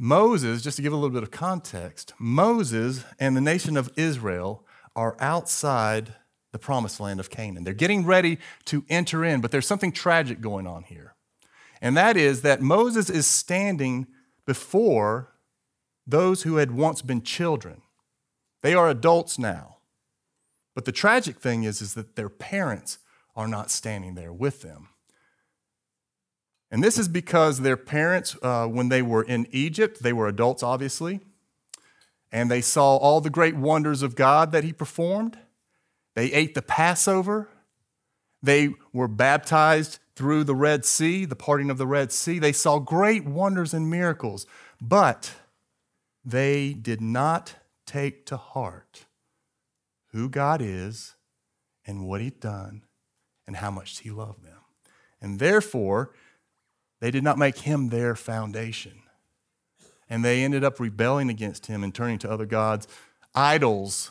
Moses, 0.01 0.63
just 0.63 0.77
to 0.77 0.83
give 0.83 0.93
a 0.93 0.97
little 0.97 1.11
bit 1.11 1.25
of 1.25 1.33
context, 1.33 2.15
Moses 2.19 3.05
and 3.19 3.37
the 3.37 3.41
nation 3.41 3.77
of 3.77 3.91
Israel 3.97 4.65
are 4.95 5.17
outside 5.19 6.15
the 6.53 6.59
promised 6.59 7.01
land 7.01 7.19
of 7.19 7.31
Canaan. 7.31 7.65
They're 7.65 7.75
getting 7.75 8.07
ready 8.07 8.39
to 8.67 8.85
enter 8.89 9.25
in, 9.25 9.41
but 9.41 9.51
there's 9.51 9.67
something 9.67 9.91
tragic 9.91 10.41
going 10.41 10.69
on 10.69 10.85
here. 10.85 11.15
And 11.83 11.97
that 11.97 12.17
is 12.17 12.43
that 12.43 12.63
Moses 12.63 13.11
is 13.11 13.27
standing 13.27 14.07
before 14.47 15.33
those 16.07 16.45
who 16.45 16.57
had 16.57 16.71
once 16.71 17.03
been 17.03 17.23
children. 17.23 17.83
They 18.63 18.75
are 18.75 18.89
adults 18.89 19.39
now. 19.39 19.79
But 20.75 20.85
the 20.85 20.93
tragic 20.93 21.41
thing 21.41 21.65
is, 21.65 21.83
is 21.83 21.95
that 21.95 22.15
their 22.15 22.29
parents 22.29 22.99
are 23.35 23.49
not 23.49 23.71
standing 23.71 24.15
there 24.15 24.33
with 24.33 24.63
them. 24.63 24.91
And 26.71 26.85
this 26.85 26.99
is 26.99 27.09
because 27.09 27.61
their 27.61 27.77
parents, 27.77 28.37
uh, 28.43 28.67
when 28.67 28.89
they 28.89 29.03
were 29.03 29.23
in 29.23 29.47
Egypt, 29.51 30.03
they 30.03 30.13
were 30.13 30.29
adults, 30.29 30.63
obviously, 30.63 31.21
and 32.31 32.51
they 32.51 32.61
saw 32.61 32.97
all 32.97 33.21
the 33.21 33.31
great 33.31 33.57
wonders 33.57 34.03
of 34.03 34.15
God 34.15 34.53
that 34.53 34.65
He 34.65 34.73
performed. 34.73 35.39
They 36.15 36.33
ate 36.33 36.55
the 36.55 36.63
Passover. 36.63 37.49
They 38.43 38.71
were 38.93 39.09
baptized 39.09 39.99
through 40.15 40.45
the 40.45 40.55
Red 40.55 40.85
Sea, 40.85 41.25
the 41.25 41.37
parting 41.37 41.71
of 41.71 41.79
the 41.79 41.87
Red 41.87 42.13
Sea. 42.13 42.39
They 42.39 42.53
saw 42.53 42.79
great 42.79 43.25
wonders 43.25 43.73
and 43.73 43.89
miracles, 43.89 44.47
but 44.81 45.33
they 46.25 46.75
did 46.75 47.01
not 47.01 47.55
take 47.87 48.27
to 48.27 48.37
heart 48.37 49.07
who 50.13 50.29
God 50.29 50.61
is 50.61 51.15
and 51.87 52.07
what 52.07 52.21
He'd 52.21 52.41
done 52.41 52.83
and 53.47 53.57
how 53.57 53.71
much 53.71 53.99
He 54.01 54.11
loved 54.11 54.45
them. 54.45 54.59
And 55.21 55.39
therefore, 55.39 56.13
they 57.01 57.11
did 57.11 57.23
not 57.23 57.39
make 57.39 57.59
Him 57.59 57.89
their 57.89 58.15
foundation. 58.15 59.03
And 60.09 60.25
they 60.25 60.43
ended 60.43 60.65
up 60.65 60.81
rebelling 60.81 61.29
against 61.31 61.67
Him 61.67 61.85
and 61.85 61.95
turning 61.95 62.19
to 62.21 62.31
other 62.31 62.47
gods, 62.47 62.89
idols. 63.35 64.11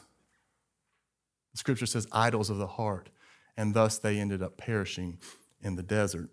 The 1.54 1.58
scripture 1.58 1.86
says, 1.86 2.08
idols 2.12 2.50
of 2.50 2.58
the 2.58 2.68
heart. 2.68 3.10
And 3.56 3.74
thus 3.74 3.98
they 3.98 4.20
ended 4.20 4.44
up 4.44 4.58
perishing 4.58 5.18
in 5.62 5.76
the 5.76 5.84
desert. 5.84 6.30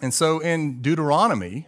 And 0.00 0.14
so 0.14 0.38
in 0.38 0.80
Deuteronomy, 0.80 1.66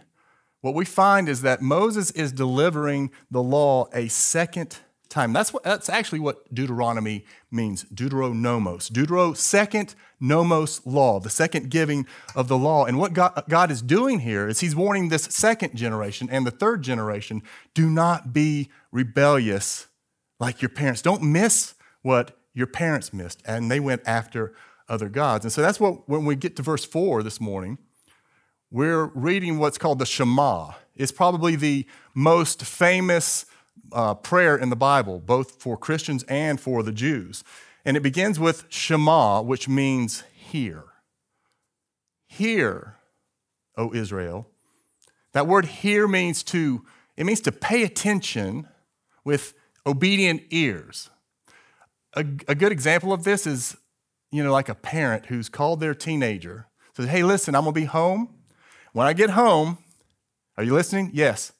what 0.61 0.73
we 0.73 0.85
find 0.85 1.27
is 1.27 1.41
that 1.41 1.61
Moses 1.61 2.11
is 2.11 2.31
delivering 2.31 3.11
the 3.29 3.43
law 3.43 3.87
a 3.93 4.07
second 4.07 4.77
time. 5.11 5.33
That's, 5.33 5.53
what, 5.53 5.63
that's 5.63 5.89
actually 5.89 6.19
what 6.19 6.53
Deuteronomy 6.53 7.25
means 7.51 7.83
Deuteronomos. 7.85 8.89
Deutero, 8.91 9.35
second 9.37 9.93
nomos 10.19 10.85
law, 10.85 11.19
the 11.19 11.29
second 11.29 11.69
giving 11.69 12.07
of 12.35 12.47
the 12.47 12.57
law. 12.57 12.85
And 12.85 12.97
what 12.97 13.13
God, 13.13 13.43
God 13.47 13.69
is 13.69 13.81
doing 13.81 14.21
here 14.21 14.47
is 14.47 14.61
He's 14.61 14.75
warning 14.75 15.09
this 15.09 15.25
second 15.25 15.75
generation 15.75 16.29
and 16.31 16.47
the 16.47 16.51
third 16.51 16.81
generation 16.81 17.43
do 17.73 17.89
not 17.89 18.33
be 18.33 18.69
rebellious 18.91 19.87
like 20.39 20.61
your 20.61 20.69
parents. 20.69 21.01
Don't 21.01 21.21
miss 21.21 21.75
what 22.01 22.37
your 22.53 22.67
parents 22.67 23.13
missed. 23.13 23.41
And 23.45 23.69
they 23.69 23.79
went 23.79 24.01
after 24.05 24.53
other 24.89 25.09
gods. 25.09 25.45
And 25.45 25.51
so 25.51 25.61
that's 25.61 25.79
what, 25.79 26.09
when 26.09 26.25
we 26.25 26.35
get 26.35 26.55
to 26.55 26.63
verse 26.63 26.83
4 26.83 27.23
this 27.23 27.39
morning, 27.39 27.77
we're 28.71 29.05
reading 29.07 29.59
what's 29.59 29.77
called 29.77 29.99
the 29.99 30.05
Shema. 30.05 30.71
It's 30.95 31.11
probably 31.11 31.55
the 31.55 31.85
most 32.13 32.63
famous 32.63 33.45
uh, 33.91 34.15
prayer 34.15 34.55
in 34.55 34.69
the 34.69 34.75
Bible, 34.75 35.19
both 35.19 35.61
for 35.61 35.77
Christians 35.77 36.23
and 36.23 36.59
for 36.59 36.83
the 36.83 36.91
Jews. 36.91 37.43
And 37.85 37.97
it 37.97 38.01
begins 38.01 38.39
with 38.39 38.65
Shema, 38.69 39.41
which 39.41 39.67
means 39.67 40.23
hear. 40.33 40.83
Hear, 42.27 42.95
O 43.77 43.93
Israel. 43.93 44.47
That 45.33 45.47
word 45.47 45.65
hear 45.65 46.07
means 46.07 46.43
to, 46.43 46.85
it 47.17 47.25
means 47.25 47.41
to 47.41 47.51
pay 47.51 47.83
attention 47.83 48.67
with 49.23 49.53
obedient 49.85 50.43
ears. 50.51 51.09
A, 52.15 52.19
a 52.47 52.55
good 52.55 52.71
example 52.71 53.13
of 53.13 53.23
this 53.23 53.47
is, 53.47 53.77
you 54.31 54.43
know, 54.43 54.51
like 54.51 54.69
a 54.69 54.75
parent 54.75 55.27
who's 55.27 55.49
called 55.49 55.79
their 55.79 55.95
teenager, 55.95 56.67
says, 56.95 57.07
Hey, 57.07 57.23
listen, 57.23 57.55
I'm 57.55 57.61
gonna 57.63 57.71
be 57.71 57.85
home. 57.85 58.29
When 58.93 59.07
I 59.07 59.13
get 59.13 59.31
home, 59.31 59.77
are 60.57 60.63
you 60.63 60.73
listening? 60.73 61.11
Yes. 61.13 61.53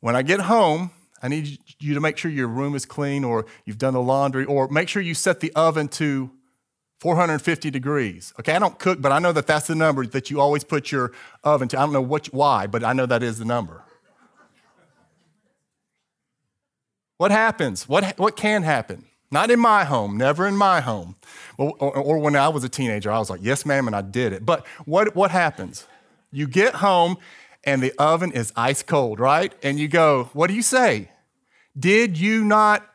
When 0.00 0.16
I 0.16 0.22
get 0.22 0.40
home, 0.40 0.90
I 1.24 1.28
need 1.28 1.58
you 1.80 1.94
to 1.94 2.00
make 2.00 2.18
sure 2.18 2.30
your 2.30 2.48
room 2.48 2.74
is 2.74 2.84
clean 2.84 3.24
or 3.24 3.46
you've 3.64 3.78
done 3.78 3.94
the 3.94 4.02
laundry 4.02 4.44
or 4.44 4.68
make 4.68 4.90
sure 4.90 5.00
you 5.00 5.14
set 5.14 5.40
the 5.40 5.50
oven 5.54 5.88
to 5.88 6.30
450 7.00 7.70
degrees. 7.70 8.34
Okay, 8.38 8.52
I 8.52 8.58
don't 8.58 8.78
cook, 8.78 9.00
but 9.00 9.10
I 9.10 9.20
know 9.20 9.32
that 9.32 9.46
that's 9.46 9.66
the 9.66 9.74
number 9.74 10.04
that 10.04 10.30
you 10.30 10.38
always 10.38 10.64
put 10.64 10.92
your 10.92 11.12
oven 11.42 11.68
to. 11.68 11.78
I 11.78 11.80
don't 11.80 11.94
know 11.94 12.20
why, 12.30 12.66
but 12.66 12.84
I 12.84 12.92
know 12.92 13.06
that 13.06 13.22
is 13.22 13.38
the 13.38 13.46
number. 13.46 13.82
what 17.16 17.30
happens? 17.30 17.88
What, 17.88 18.18
what 18.18 18.36
can 18.36 18.62
happen? 18.62 19.06
Not 19.30 19.50
in 19.50 19.58
my 19.58 19.84
home, 19.84 20.18
never 20.18 20.46
in 20.46 20.58
my 20.58 20.82
home. 20.82 21.16
Or, 21.56 21.74
or, 21.78 21.96
or 21.96 22.18
when 22.18 22.36
I 22.36 22.48
was 22.48 22.64
a 22.64 22.68
teenager, 22.68 23.10
I 23.10 23.18
was 23.18 23.30
like, 23.30 23.40
yes, 23.42 23.64
ma'am, 23.64 23.86
and 23.86 23.96
I 23.96 24.02
did 24.02 24.34
it. 24.34 24.44
But 24.44 24.66
what, 24.84 25.16
what 25.16 25.30
happens? 25.30 25.86
You 26.30 26.46
get 26.46 26.74
home 26.74 27.16
and 27.64 27.82
the 27.82 27.94
oven 27.98 28.30
is 28.30 28.52
ice 28.56 28.82
cold, 28.82 29.18
right? 29.18 29.54
And 29.62 29.80
you 29.80 29.88
go, 29.88 30.28
what 30.34 30.48
do 30.48 30.54
you 30.54 30.60
say? 30.60 31.08
Did 31.78 32.18
you 32.18 32.44
not 32.44 32.86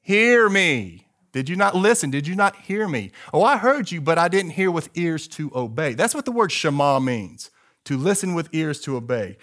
hear 0.00 0.48
me? 0.48 1.06
Did 1.32 1.48
you 1.48 1.56
not 1.56 1.74
listen? 1.74 2.10
Did 2.10 2.26
you 2.26 2.34
not 2.34 2.56
hear 2.56 2.86
me? 2.86 3.10
Oh, 3.32 3.42
I 3.42 3.56
heard 3.56 3.90
you, 3.90 4.00
but 4.00 4.18
I 4.18 4.28
didn't 4.28 4.50
hear 4.52 4.70
with 4.70 4.90
ears 4.94 5.26
to 5.28 5.50
obey. 5.54 5.94
That's 5.94 6.14
what 6.14 6.26
the 6.26 6.32
word 6.32 6.52
Shema 6.52 7.00
means 7.00 7.50
to 7.84 7.96
listen 7.96 8.34
with 8.34 8.48
ears 8.52 8.80
to 8.82 8.96
obey. 8.96 9.38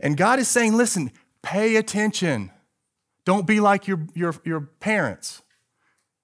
And 0.00 0.16
God 0.16 0.38
is 0.38 0.48
saying, 0.48 0.76
listen, 0.76 1.10
pay 1.42 1.76
attention. 1.76 2.50
Don't 3.24 3.46
be 3.46 3.60
like 3.60 3.86
your, 3.86 4.06
your, 4.14 4.34
your 4.44 4.60
parents. 4.60 5.42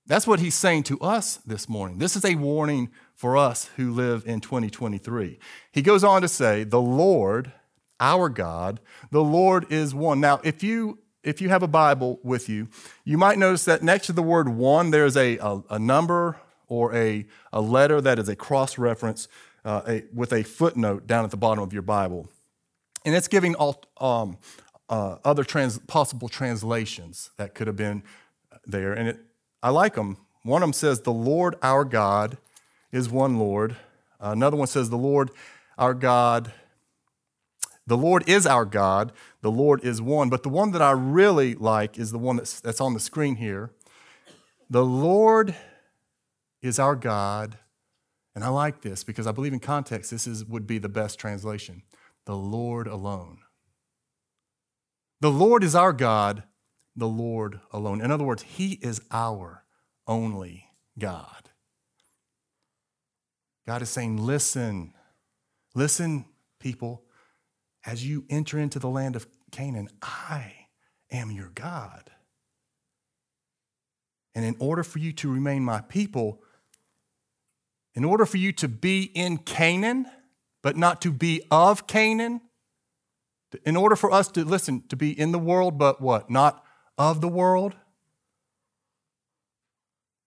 That's 0.07 0.27
what 0.27 0.41
he's 0.41 0.55
saying 0.55 0.85
to 0.85 0.99
us 1.01 1.37
this 1.39 1.69
morning. 1.69 1.99
This 1.99 2.17
is 2.17 2.25
a 2.25 2.35
warning 2.35 2.91
for 3.15 3.37
us 3.37 3.71
who 3.77 3.93
live 3.93 4.25
in 4.27 4.41
2023. 4.41 5.39
He 5.71 5.83
goes 5.83 6.03
on 6.03 6.23
to 6.23 6.29
say, 6.29 6.65
The 6.65 6.81
Lord, 6.81 7.53
our 8.01 8.29
God, 8.29 8.81
the 9.11 9.23
Lord 9.23 9.71
is 9.71 9.95
one. 9.95 10.21
Now, 10.21 10.41
if 10.43 10.63
you 10.63 10.99
if 11.23 11.41
you 11.41 11.49
have 11.49 11.63
a 11.63 11.69
Bible 11.69 12.19
with 12.23 12.49
you, 12.49 12.69
you 13.05 13.17
might 13.17 13.39
notice 13.39 13.65
that 13.65 13.83
next 13.83 14.07
to 14.07 14.13
the 14.13 14.23
word 14.23 14.49
one, 14.49 14.91
there's 14.91 15.17
a, 15.17 15.39
a, 15.39 15.63
a 15.71 15.79
number 15.79 16.37
or 16.69 16.95
a, 16.95 17.27
a 17.53 17.61
letter 17.61 18.01
that 18.01 18.19
is 18.19 18.29
a 18.29 18.37
cross 18.37 18.79
reference 18.79 19.29
uh, 19.65 19.99
with 20.13 20.33
a 20.33 20.43
footnote 20.43 21.07
down 21.07 21.25
at 21.25 21.31
the 21.31 21.37
bottom 21.37 21.63
of 21.63 21.73
your 21.73 21.83
Bible. 21.83 22.29
And 23.05 23.15
it's 23.15 23.29
giving 23.29 23.55
all, 23.55 23.83
um, 24.01 24.39
uh, 24.89 25.17
other 25.25 25.45
trans, 25.45 25.79
possible 25.79 26.29
translations 26.29 27.31
that 27.37 27.55
could 27.55 27.67
have 27.67 27.77
been 27.77 28.03
there. 28.67 28.93
And 28.93 29.09
it, 29.09 29.21
I 29.63 29.71
like 29.71 29.95
them. 29.95 30.19
One 30.43 30.63
of 30.63 30.67
them 30.67 30.73
says, 30.73 31.01
The 31.01 31.13
Lord 31.13 31.57
our 31.63 31.85
God 31.85 32.39
is 32.91 33.09
one 33.09 33.39
Lord. 33.39 33.77
Another 34.21 34.57
one 34.57 34.67
says, 34.67 34.91
The 34.91 34.97
Lord 34.99 35.31
our 35.79 35.95
God 35.95 36.53
the 37.87 37.97
Lord 37.97 38.29
is 38.29 38.47
our 38.47 38.65
God, 38.65 39.13
the 39.41 39.51
Lord 39.51 39.85
is 39.85 40.01
one. 40.01 40.29
But 40.29 40.43
the 40.43 40.49
one 40.49 40.71
that 40.73 40.83
I 40.83 40.93
really 40.93 41.55
like 41.55 41.99
is 41.99 42.13
the 42.13 42.19
one 42.19 42.37
that's, 42.37 42.61
that's 42.61 42.81
on 42.81 42.95
the 42.95 43.01
screen 43.01 43.37
here. 43.37 43.73
The 44.71 44.85
Lord 44.85 45.55
is 46.63 46.79
our 46.79 46.95
God. 46.95 47.59
And 48.35 48.45
I 48.45 48.49
like 48.49 48.83
this 48.83 49.05
because 49.05 49.27
I 49.27 49.33
believe 49.33 49.53
in 49.53 49.61
context, 49.61 50.11
this 50.11 50.27
is, 50.27 50.45
would 50.45 50.67
be 50.67 50.79
the 50.79 50.89
best 50.89 51.19
translation. 51.19 51.83
The 52.25 52.37
Lord 52.37 52.87
alone. 52.87 53.39
The 55.21 55.31
Lord 55.31 55.63
is 55.63 55.75
our 55.75 55.93
God, 55.93 56.45
the 56.97 57.09
Lord 57.09 57.61
alone. 57.73 58.01
In 58.01 58.11
other 58.11 58.25
words, 58.25 58.43
He 58.43 58.79
is 58.81 59.01
our 59.11 59.65
only 60.07 60.69
God. 60.99 61.51
God 63.67 63.83
is 63.83 63.91
saying, 63.91 64.17
listen, 64.17 64.95
listen, 65.75 66.25
people 66.59 67.05
as 67.85 68.07
you 68.07 68.25
enter 68.31 68.59
into 68.59 68.79
the 68.79 68.89
land 68.89 69.17
of 69.17 69.27
Canaan, 69.51 69.89
I 70.01 70.53
am 71.11 71.31
your 71.31 71.51
God. 71.55 72.11
And 74.35 74.45
in 74.45 74.57
order 74.59 74.83
for 74.83 74.99
you 74.99 75.13
to 75.15 75.31
remain 75.31 75.63
my 75.63 75.81
people, 75.83 76.43
in 77.95 78.05
order 78.05 78.25
for 78.25 78.39
you 78.39 78.53
to 78.53 78.69
be 78.69 79.03
in 79.15 79.39
Canaan, 79.39 80.07
but 80.63 80.77
not 80.77 81.03
to 81.03 81.13
be 81.13 81.43
of 81.51 81.87
Canaan, 81.87 82.41
in 83.67 83.77
order 83.77 83.97
for 83.97 84.11
us 84.11 84.29
to 84.29 84.45
listen, 84.45 84.85
to 84.89 84.97
be 84.97 85.19
in 85.19 85.33
the 85.33 85.39
world, 85.39 85.77
but 85.77 86.01
what? 86.01 86.31
Not 86.31 86.65
of 86.97 87.21
the 87.21 87.29
world, 87.29 87.75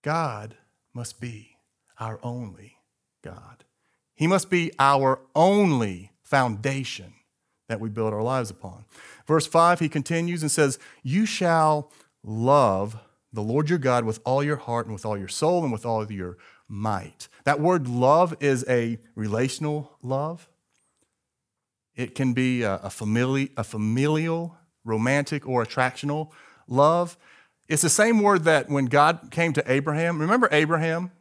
God 0.03 0.55
must 0.93 1.19
be 1.19 1.57
our 1.99 2.19
only 2.21 2.77
God. 3.23 3.63
He 4.13 4.27
must 4.27 4.51
be 4.51 4.71
our 4.77 5.21
only 5.35 6.11
foundation 6.23 7.13
that 7.67 7.79
we 7.79 7.89
build 7.89 8.13
our 8.13 8.21
lives 8.21 8.49
upon. 8.49 8.85
Verse 9.27 9.47
5, 9.47 9.79
he 9.79 9.89
continues 9.89 10.41
and 10.41 10.51
says, 10.51 10.79
You 11.03 11.25
shall 11.25 11.91
love 12.23 12.97
the 13.33 13.41
Lord 13.41 13.69
your 13.69 13.79
God 13.79 14.05
with 14.05 14.19
all 14.23 14.43
your 14.43 14.55
heart 14.55 14.85
and 14.85 14.93
with 14.93 15.05
all 15.05 15.17
your 15.17 15.27
soul 15.27 15.63
and 15.63 15.71
with 15.71 15.85
all 15.85 16.09
your 16.11 16.37
might. 16.67 17.27
That 17.43 17.59
word 17.59 17.87
love 17.87 18.35
is 18.39 18.65
a 18.67 18.97
relational 19.15 19.97
love. 20.01 20.47
It 21.95 22.15
can 22.15 22.33
be 22.33 22.63
a, 22.63 22.75
a, 22.75 22.89
famili- 22.89 23.51
a 23.57 23.63
familial, 23.63 24.57
romantic, 24.83 25.47
or 25.47 25.63
attractional 25.65 26.31
love. 26.67 27.17
It's 27.67 27.81
the 27.81 27.89
same 27.89 28.21
word 28.21 28.43
that 28.43 28.69
when 28.69 28.85
God 28.85 29.29
came 29.31 29.53
to 29.53 29.71
Abraham, 29.71 30.19
remember 30.19 30.49
Abraham 30.51 31.11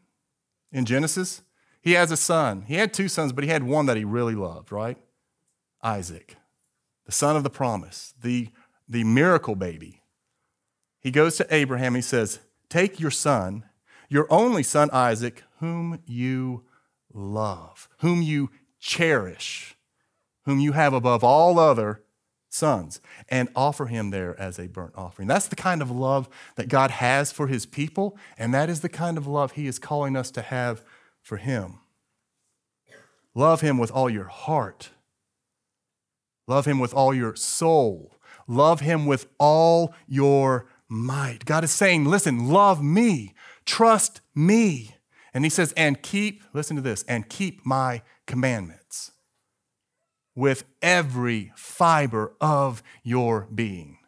in 0.72 0.84
Genesis? 0.84 1.42
He 1.80 1.92
has 1.92 2.10
a 2.10 2.16
son. 2.16 2.62
He 2.66 2.74
had 2.76 2.92
two 2.92 3.08
sons, 3.08 3.32
but 3.32 3.44
he 3.44 3.50
had 3.50 3.62
one 3.62 3.86
that 3.86 3.96
he 3.96 4.04
really 4.04 4.34
loved, 4.34 4.72
right? 4.72 4.98
Isaac, 5.84 6.36
the 7.06 7.12
son 7.12 7.36
of 7.36 7.44
the 7.44 7.50
promise, 7.50 8.14
the, 8.20 8.48
the 8.88 9.04
miracle 9.04 9.54
baby. 9.54 10.02
He 11.00 11.10
goes 11.10 11.36
to 11.36 11.54
Abraham. 11.54 11.94
He 11.94 12.00
says, 12.00 12.40
Take 12.68 12.98
your 12.98 13.10
son, 13.10 13.64
your 14.08 14.26
only 14.30 14.62
son 14.62 14.88
Isaac, 14.92 15.44
whom 15.60 16.00
you 16.06 16.64
love, 17.12 17.88
whom 17.98 18.22
you 18.22 18.50
cherish, 18.80 19.76
whom 20.44 20.58
you 20.58 20.72
have 20.72 20.94
above 20.94 21.22
all 21.22 21.58
other 21.58 22.02
sons, 22.48 23.00
and 23.28 23.48
offer 23.54 23.86
him 23.86 24.10
there 24.10 24.38
as 24.40 24.58
a 24.58 24.68
burnt 24.68 24.94
offering. 24.96 25.28
That's 25.28 25.48
the 25.48 25.56
kind 25.56 25.82
of 25.82 25.90
love 25.90 26.28
that 26.56 26.68
God 26.68 26.90
has 26.90 27.32
for 27.32 27.48
his 27.48 27.66
people, 27.66 28.16
and 28.38 28.54
that 28.54 28.70
is 28.70 28.80
the 28.80 28.88
kind 28.88 29.18
of 29.18 29.26
love 29.26 29.52
he 29.52 29.66
is 29.66 29.78
calling 29.78 30.16
us 30.16 30.30
to 30.32 30.42
have 30.42 30.82
for 31.24 31.38
Him. 31.38 31.80
Love 33.34 33.62
Him 33.62 33.78
with 33.78 33.90
all 33.90 34.08
your 34.08 34.28
heart. 34.28 34.90
Love 36.46 36.66
Him 36.66 36.78
with 36.78 36.94
all 36.94 37.14
your 37.14 37.34
soul. 37.36 38.12
Love 38.46 38.80
Him 38.80 39.06
with 39.06 39.26
all 39.38 39.94
your 40.06 40.66
might. 40.88 41.44
God 41.44 41.64
is 41.64 41.70
saying, 41.70 42.04
listen, 42.04 42.48
love 42.48 42.82
me, 42.82 43.34
trust 43.64 44.20
me. 44.34 44.96
And 45.32 45.44
He 45.44 45.50
says, 45.50 45.72
and 45.76 46.02
keep, 46.02 46.42
listen 46.52 46.74
to 46.76 46.82
this, 46.82 47.04
and 47.04 47.28
keep 47.28 47.64
my 47.64 48.02
commandments 48.26 49.12
with 50.34 50.64
every 50.82 51.52
fiber 51.54 52.34
of 52.40 52.82
your 53.02 53.46
being. 53.54 53.98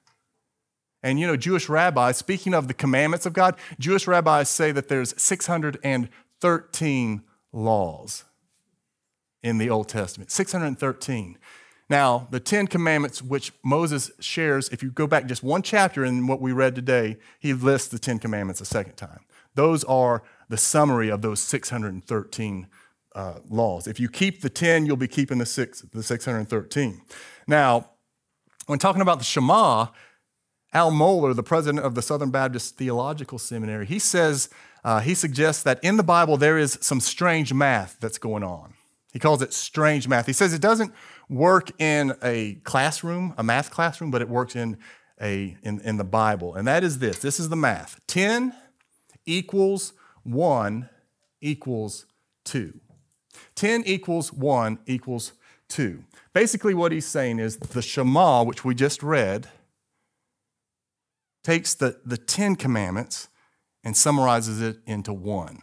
And 1.03 1.21
you 1.21 1.27
know, 1.27 1.37
Jewish 1.37 1.69
rabbis, 1.69 2.17
speaking 2.17 2.55
of 2.55 2.69
the 2.69 2.75
commandments 2.75 3.27
of 3.27 3.33
God, 3.33 3.57
Jewish 3.79 4.09
rabbis 4.09 4.49
say 4.49 4.73
that 4.73 4.89
there's 4.89 5.15
613 5.23 7.23
laws 7.53 8.25
in 9.43 9.59
the 9.59 9.69
Old 9.71 9.89
Testament. 9.89 10.33
613. 10.33 11.39
Now, 11.89 12.27
the 12.31 12.41
Ten 12.41 12.67
Commandments, 12.67 13.23
which 13.23 13.53
Moses 13.65 14.11
shares, 14.19 14.69
if 14.71 14.83
you 14.83 14.91
go 14.91 15.07
back 15.07 15.27
just 15.27 15.43
one 15.43 15.63
chapter 15.63 16.05
in 16.05 16.27
what 16.27 16.41
we 16.41 16.53
read 16.53 16.75
today, 16.75 17.17
he 17.39 17.53
lists 17.53 17.89
the 17.89 17.99
Ten 17.99 18.19
Commandments 18.19 18.61
a 18.61 18.65
second 18.65 18.97
time. 18.97 19.21
Those 19.55 19.85
are 19.85 20.23
the 20.49 20.57
summary 20.57 21.11
of 21.11 21.23
those 21.23 21.41
613 21.41 22.67
uh, 23.15 23.35
laws. 23.49 23.87
If 23.87 24.01
you 24.01 24.09
keep 24.09 24.43
the 24.43 24.51
10, 24.51 24.85
you'll 24.85 24.97
be 24.97 25.09
keeping 25.09 25.39
the, 25.39 25.47
six, 25.47 25.81
the 25.81 26.03
613. 26.03 27.01
Now, 27.47 27.91
when 28.67 28.79
talking 28.79 29.01
about 29.01 29.19
the 29.19 29.25
Shema, 29.25 29.87
Al 30.73 30.91
Mohler, 30.91 31.35
the 31.35 31.43
president 31.43 31.85
of 31.85 31.95
the 31.95 32.03
Southern 32.03 32.31
Baptist 32.31 32.77
Theological 32.77 33.39
Seminary, 33.39 33.87
he 33.87 33.99
says, 33.99 34.51
uh, 34.85 35.01
he 35.01 35.15
suggests 35.15 35.63
that 35.63 35.83
in 35.83 35.97
the 35.97 36.03
Bible 36.03 36.37
there 36.37 36.59
is 36.59 36.79
some 36.81 37.01
strange 37.01 37.55
math 37.55 37.97
that's 38.01 38.19
going 38.19 38.43
on. 38.43 38.75
He 39.13 39.19
calls 39.19 39.41
it 39.41 39.55
strange 39.55 40.07
math. 40.07 40.27
He 40.27 40.35
says 40.35 40.53
it 40.53 40.61
doesn't 40.61 40.93
work 41.29 41.71
in 41.81 42.15
a 42.23 42.55
classroom, 42.65 43.35
a 43.37 43.43
math 43.43 43.71
classroom, 43.71 44.11
but 44.11 44.23
it 44.23 44.29
works 44.29 44.57
in, 44.57 44.79
a, 45.21 45.57
in, 45.63 45.81
in 45.81 45.97
the 45.97 46.05
Bible. 46.05 46.55
And 46.55 46.67
that 46.69 46.85
is 46.85 46.99
this 46.99 47.19
this 47.19 47.41
is 47.41 47.49
the 47.49 47.57
math 47.57 48.01
10 48.07 48.53
equals 49.25 49.93
1 50.23 50.89
equals 51.41 52.07
2. 52.45 52.79
10 53.55 53.83
equals 53.87 54.33
1 54.33 54.79
equals 54.87 55.33
2. 55.69 56.05
Basically, 56.33 56.75
what 56.75 56.93
he's 56.93 57.07
saying 57.07 57.39
is 57.39 57.57
the 57.57 57.83
Shema, 57.83 58.45
which 58.45 58.65
we 58.65 58.75
just 58.75 59.03
read, 59.03 59.49
takes 61.43 61.75
the, 61.75 62.01
the 62.05 62.17
Ten 62.17 62.57
Commandments 62.57 63.29
and 63.85 63.97
summarizes 63.97 64.61
it 64.61 64.79
into 64.87 65.13
one. 65.13 65.63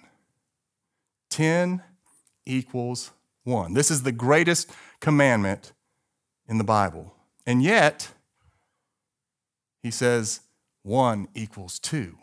10 1.30 1.84
equals 2.46 3.12
1. 3.44 3.74
This 3.74 3.92
is 3.92 4.04
the 4.04 4.12
greatest 4.12 4.70
commandment 5.00 5.74
in 6.48 6.58
the 6.58 6.64
Bible. 6.64 7.14
And 7.46 7.62
yet, 7.62 8.10
he 9.82 9.92
says 9.92 10.42
1 10.84 11.28
equals 11.36 11.80
2. 11.80 12.18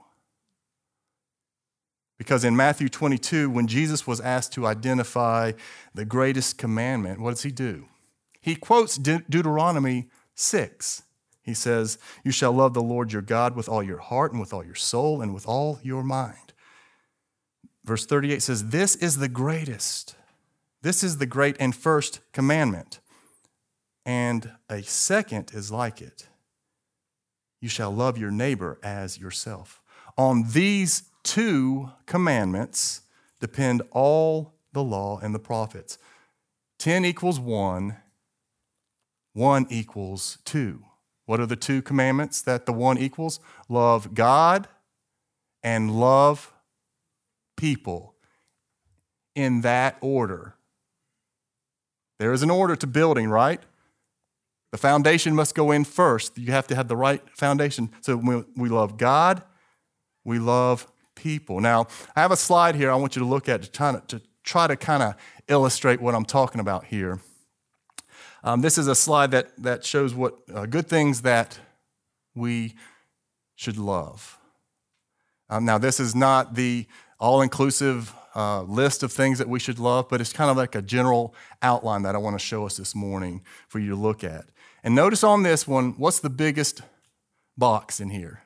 Because 2.19 2.45
in 2.45 2.55
Matthew 2.55 2.91
22, 2.91 3.49
when 3.49 3.67
Jesus 3.67 4.07
was 4.07 4.21
asked 4.21 4.53
to 4.53 4.67
identify 4.67 5.53
the 5.95 6.05
greatest 6.05 6.59
commandment, 6.59 7.19
what 7.19 7.31
does 7.31 7.43
he 7.43 7.51
do? 7.51 7.87
He 8.43 8.57
quotes 8.57 8.97
De- 8.97 9.25
Deuteronomy 9.29 10.09
6. 10.35 11.03
He 11.43 11.55
says, 11.55 11.99
You 12.23 12.31
shall 12.31 12.53
love 12.53 12.75
the 12.75 12.83
Lord 12.83 13.13
your 13.13 13.23
God 13.23 13.57
with 13.57 13.69
all 13.69 13.83
your 13.83 13.99
heart 13.99 14.33
and 14.33 14.41
with 14.41 14.53
all 14.53 14.65
your 14.65 14.75
soul 14.75 15.23
and 15.23 15.33
with 15.33 15.47
all 15.47 15.81
your 15.83 16.03
mind. 16.03 16.53
Verse 17.85 18.05
38 18.05 18.43
says, 18.43 18.69
This 18.69 18.97
is 18.97 19.17
the 19.17 19.29
greatest. 19.29 20.15
This 20.83 21.03
is 21.05 21.19
the 21.19 21.27
great 21.27 21.57
and 21.61 21.75
first 21.75 22.21
commandment. 22.33 23.01
And 24.07 24.53
a 24.69 24.83
second 24.83 25.53
is 25.53 25.71
like 25.71 26.01
it 26.01 26.29
You 27.61 27.69
shall 27.69 27.91
love 27.91 28.17
your 28.17 28.31
neighbor 28.31 28.79
as 28.83 29.19
yourself. 29.19 29.83
On 30.17 30.45
these 30.51 31.05
two 31.23 31.91
commandments 32.07 33.03
depend 33.41 33.83
all 33.91 34.55
the 34.73 34.83
law 34.83 35.19
and 35.19 35.35
the 35.35 35.39
prophets. 35.39 35.99
10 36.79 37.05
equals 37.05 37.39
1, 37.39 37.97
1 39.35 39.67
equals 39.69 40.39
2. 40.47 40.83
What 41.27 41.41
are 41.41 41.47
the 41.47 41.57
two 41.57 41.83
commandments 41.83 42.43
that 42.43 42.67
the 42.67 42.73
one 42.73 42.99
equals? 42.99 43.39
Love 43.69 44.15
God 44.15 44.67
and 45.63 45.91
love 46.01 46.53
people 47.57 48.15
in 49.35 49.61
that 49.61 49.97
order. 50.01 50.57
There 52.21 52.35
is 52.35 52.43
an 52.43 52.51
order 52.51 52.77
to 52.77 52.87
building, 52.87 53.31
right? 53.31 53.63
The 54.73 54.79
foundation 54.79 55.35
must 55.35 55.55
go 55.55 55.71
in 55.71 55.85
first. 55.85 56.37
You 56.37 56.53
have 56.53 56.67
to 56.67 56.77
have 56.77 56.87
the 56.87 56.95
right 56.95 57.23
foundation. 57.35 57.91
So 58.03 58.15
we, 58.19 58.45
we 58.55 58.69
love 58.69 58.99
God, 58.99 59.43
we 60.23 60.39
love 60.39 60.87
people. 61.15 61.61
Now, 61.63 61.87
I 62.15 62.21
have 62.21 62.31
a 62.31 62.37
slide 62.37 62.75
here 62.75 62.91
I 62.91 62.95
want 62.95 63.17
you 63.17 63.21
to 63.21 63.27
look 63.27 63.49
at 63.49 63.63
to 63.63 63.71
try 63.71 63.93
to, 63.93 64.03
to, 64.19 64.69
to 64.69 64.77
kind 64.77 65.03
of 65.03 65.15
illustrate 65.49 66.03
what 66.03 66.15
I'm 66.15 66.27
talking 66.27 66.61
about 66.61 66.85
here. 66.85 67.21
Um, 68.45 68.61
this 68.61 68.77
is 68.77 68.87
a 68.87 68.95
slide 68.95 69.31
that, 69.31 69.57
that 69.63 69.87
shows 69.87 70.15
what 70.15 70.39
uh, 70.55 70.67
good 70.67 70.89
things 70.89 71.23
that 71.23 71.59
we 72.35 72.75
should 73.55 73.79
love. 73.79 74.39
Um, 75.49 75.65
now, 75.65 75.79
this 75.79 75.99
is 75.99 76.15
not 76.15 76.55
the 76.55 76.87
all 77.19 77.41
inclusive 77.41 78.15
uh, 78.35 78.63
list 78.63 79.03
of 79.03 79.13
things 79.13 79.39
that 79.39 79.49
we 79.49 79.59
should 79.59 79.79
love, 79.79 80.09
but 80.09 80.21
it's 80.21 80.33
kind 80.33 80.51
of 80.51 80.57
like 80.57 80.75
a 80.75 80.83
general 80.83 81.35
outline 81.63 82.03
that 82.03 82.15
I 82.15 82.19
want 82.19 82.39
to 82.39 82.45
show 82.45 82.67
us 82.67 82.77
this 82.77 82.95
morning 82.95 83.43
for 83.69 83.79
you 83.79 83.91
to 83.91 83.97
look 83.97 84.23
at. 84.23 84.47
And 84.83 84.95
notice 84.95 85.25
on 85.25 85.43
this 85.43 85.67
one, 85.67 85.93
what's 85.99 86.21
the 86.21 86.31
biggest 86.31 86.83
box 87.57 88.01
in 88.01 88.11
here? 88.11 88.43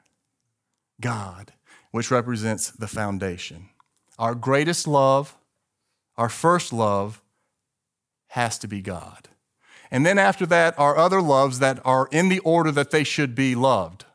God, 1.01 1.53
which 1.91 2.11
represents 2.11 2.71
the 2.71 2.89
foundation. 2.89 3.69
Our 4.19 4.35
greatest 4.35 4.87
love, 4.87 5.37
our 6.17 6.29
first 6.29 6.73
love, 6.73 7.21
has 8.29 8.59
to 8.59 8.69
be 8.69 8.81
God. 8.81 9.29
And 9.91 10.05
then 10.05 10.19
after 10.19 10.45
that 10.47 10.77
our 10.79 10.97
other 10.97 11.23
loves 11.23 11.61
that 11.61 11.79
are 11.85 12.09
in 12.11 12.29
the 12.29 12.41
order 12.41 12.73
that 12.73 12.91
they 12.91 13.05
should 13.05 13.35
be 13.35 13.55
loved 13.55 14.07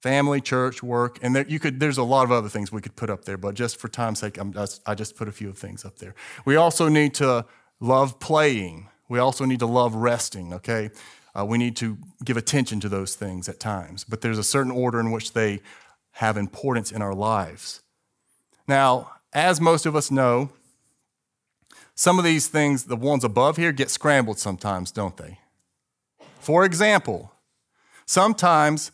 family, 0.00 0.40
church, 0.40 0.82
work, 0.82 1.18
and 1.22 1.36
there, 1.36 1.46
you 1.46 1.58
could, 1.58 1.78
there's 1.78 1.98
a 1.98 2.02
lot 2.02 2.24
of 2.24 2.32
other 2.32 2.48
things 2.48 2.72
we 2.72 2.80
could 2.80 2.96
put 2.96 3.10
up 3.10 3.24
there, 3.24 3.36
but 3.36 3.54
just 3.54 3.78
for 3.78 3.88
time's 3.88 4.18
sake, 4.18 4.38
just, 4.52 4.82
i 4.86 4.94
just 4.94 5.16
put 5.16 5.28
a 5.28 5.32
few 5.32 5.48
of 5.48 5.58
things 5.58 5.84
up 5.84 5.98
there. 5.98 6.14
We 6.44 6.56
also 6.56 6.88
need 6.88 7.14
to 7.14 7.44
love 7.80 8.18
playing. 8.18 8.88
We 9.08 9.18
also 9.18 9.44
need 9.44 9.58
to 9.58 9.66
love 9.66 9.94
resting, 9.94 10.54
okay? 10.54 10.90
Uh, 11.38 11.44
we 11.44 11.58
need 11.58 11.76
to 11.76 11.98
give 12.24 12.36
attention 12.36 12.80
to 12.80 12.88
those 12.88 13.14
things 13.14 13.48
at 13.48 13.60
times, 13.60 14.04
but 14.04 14.20
there's 14.20 14.38
a 14.38 14.44
certain 14.44 14.72
order 14.72 14.98
in 15.00 15.10
which 15.10 15.32
they 15.32 15.60
have 16.12 16.36
importance 16.36 16.90
in 16.90 17.02
our 17.02 17.14
lives. 17.14 17.82
Now, 18.66 19.12
as 19.32 19.60
most 19.60 19.86
of 19.86 19.94
us 19.94 20.10
know, 20.10 20.50
some 21.94 22.18
of 22.18 22.24
these 22.24 22.48
things, 22.48 22.84
the 22.84 22.96
ones 22.96 23.24
above 23.24 23.58
here, 23.58 23.72
get 23.72 23.90
scrambled 23.90 24.38
sometimes, 24.38 24.90
don't 24.90 25.16
they? 25.16 25.38
For 26.40 26.64
example, 26.64 27.32
sometimes 28.06 28.90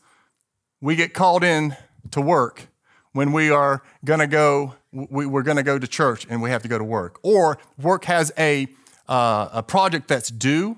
we 0.80 0.96
get 0.96 1.14
called 1.14 1.44
in 1.44 1.76
to 2.10 2.20
work 2.20 2.68
when 3.12 3.32
we 3.32 3.50
are 3.50 3.82
going 4.04 4.20
to 4.20 4.26
go 4.26 4.74
we, 4.92 5.26
are 5.26 5.42
going 5.42 5.56
to 5.56 5.62
go 5.62 5.78
to 5.78 5.86
church 5.86 6.26
and 6.30 6.40
we 6.40 6.50
have 6.50 6.62
to 6.62 6.68
go 6.68 6.78
to 6.78 6.84
work 6.84 7.18
or 7.22 7.58
work 7.78 8.04
has 8.04 8.32
a, 8.38 8.66
uh, 9.08 9.48
a 9.52 9.62
project 9.62 10.08
that's 10.08 10.30
due 10.30 10.76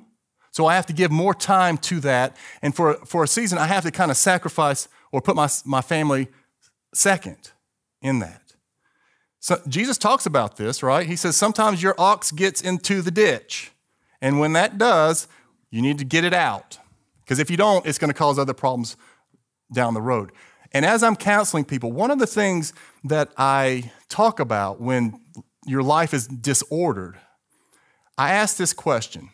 so 0.51 0.67
i 0.67 0.75
have 0.75 0.87
to 0.87 0.93
give 0.93 1.11
more 1.11 1.35
time 1.35 1.77
to 1.79 2.01
that 2.01 2.37
and 2.63 2.75
for, 2.75 2.95
for 3.05 3.23
a 3.23 3.29
season 3.29 3.59
i 3.59 3.67
have 3.67 3.85
to 3.85 3.91
kind 3.91 4.11
of 4.11 4.17
sacrifice 4.17 4.89
or 5.13 5.21
put 5.21 5.37
my, 5.37 5.49
my 5.65 5.81
family 5.81 6.29
second 6.93 7.53
in 8.03 8.19
that 8.19 8.49
so 9.41 9.61
Jesus 9.69 9.99
talks 9.99 10.27
about 10.27 10.57
this, 10.57 10.83
right? 10.83 11.07
He 11.07 11.17
says 11.17 11.37
sometimes 11.37 11.83
your 11.83 11.95
ox 11.99 12.33
gets 12.33 12.61
into 12.61 13.03
the 13.03 13.11
ditch. 13.11 13.73
And 14.21 14.41
when 14.41 14.53
that 14.55 14.79
does, 14.79 15.29
you 15.71 15.81
need 15.81 15.99
to 15.99 16.05
get 16.05 16.25
it 16.25 16.35
out. 16.35 16.79
Because 17.21 17.39
if 17.39 17.51
you 17.51 17.57
don't, 17.57 17.87
it's 17.87 17.99
going 17.99 18.11
to 18.11 18.19
cause 18.19 18.39
other 18.39 18.55
problems 18.55 18.97
down 19.73 19.95
the 19.95 20.03
road. 20.03 20.33
And 20.73 20.85
as 20.85 21.03
I'm 21.03 21.17
counseling 21.17 21.65
people, 21.65 21.93
one 21.93 22.11
of 22.11 22.19
the 22.19 22.27
things 22.27 22.73
that 23.05 23.31
I 23.37 23.91
talk 24.09 24.41
about 24.41 24.81
when 24.81 25.21
your 25.67 25.83
life 25.83 26.13
is 26.13 26.27
disordered, 26.27 27.19
I 28.17 28.33
ask 28.33 28.57
this 28.57 28.73
question 28.73 29.31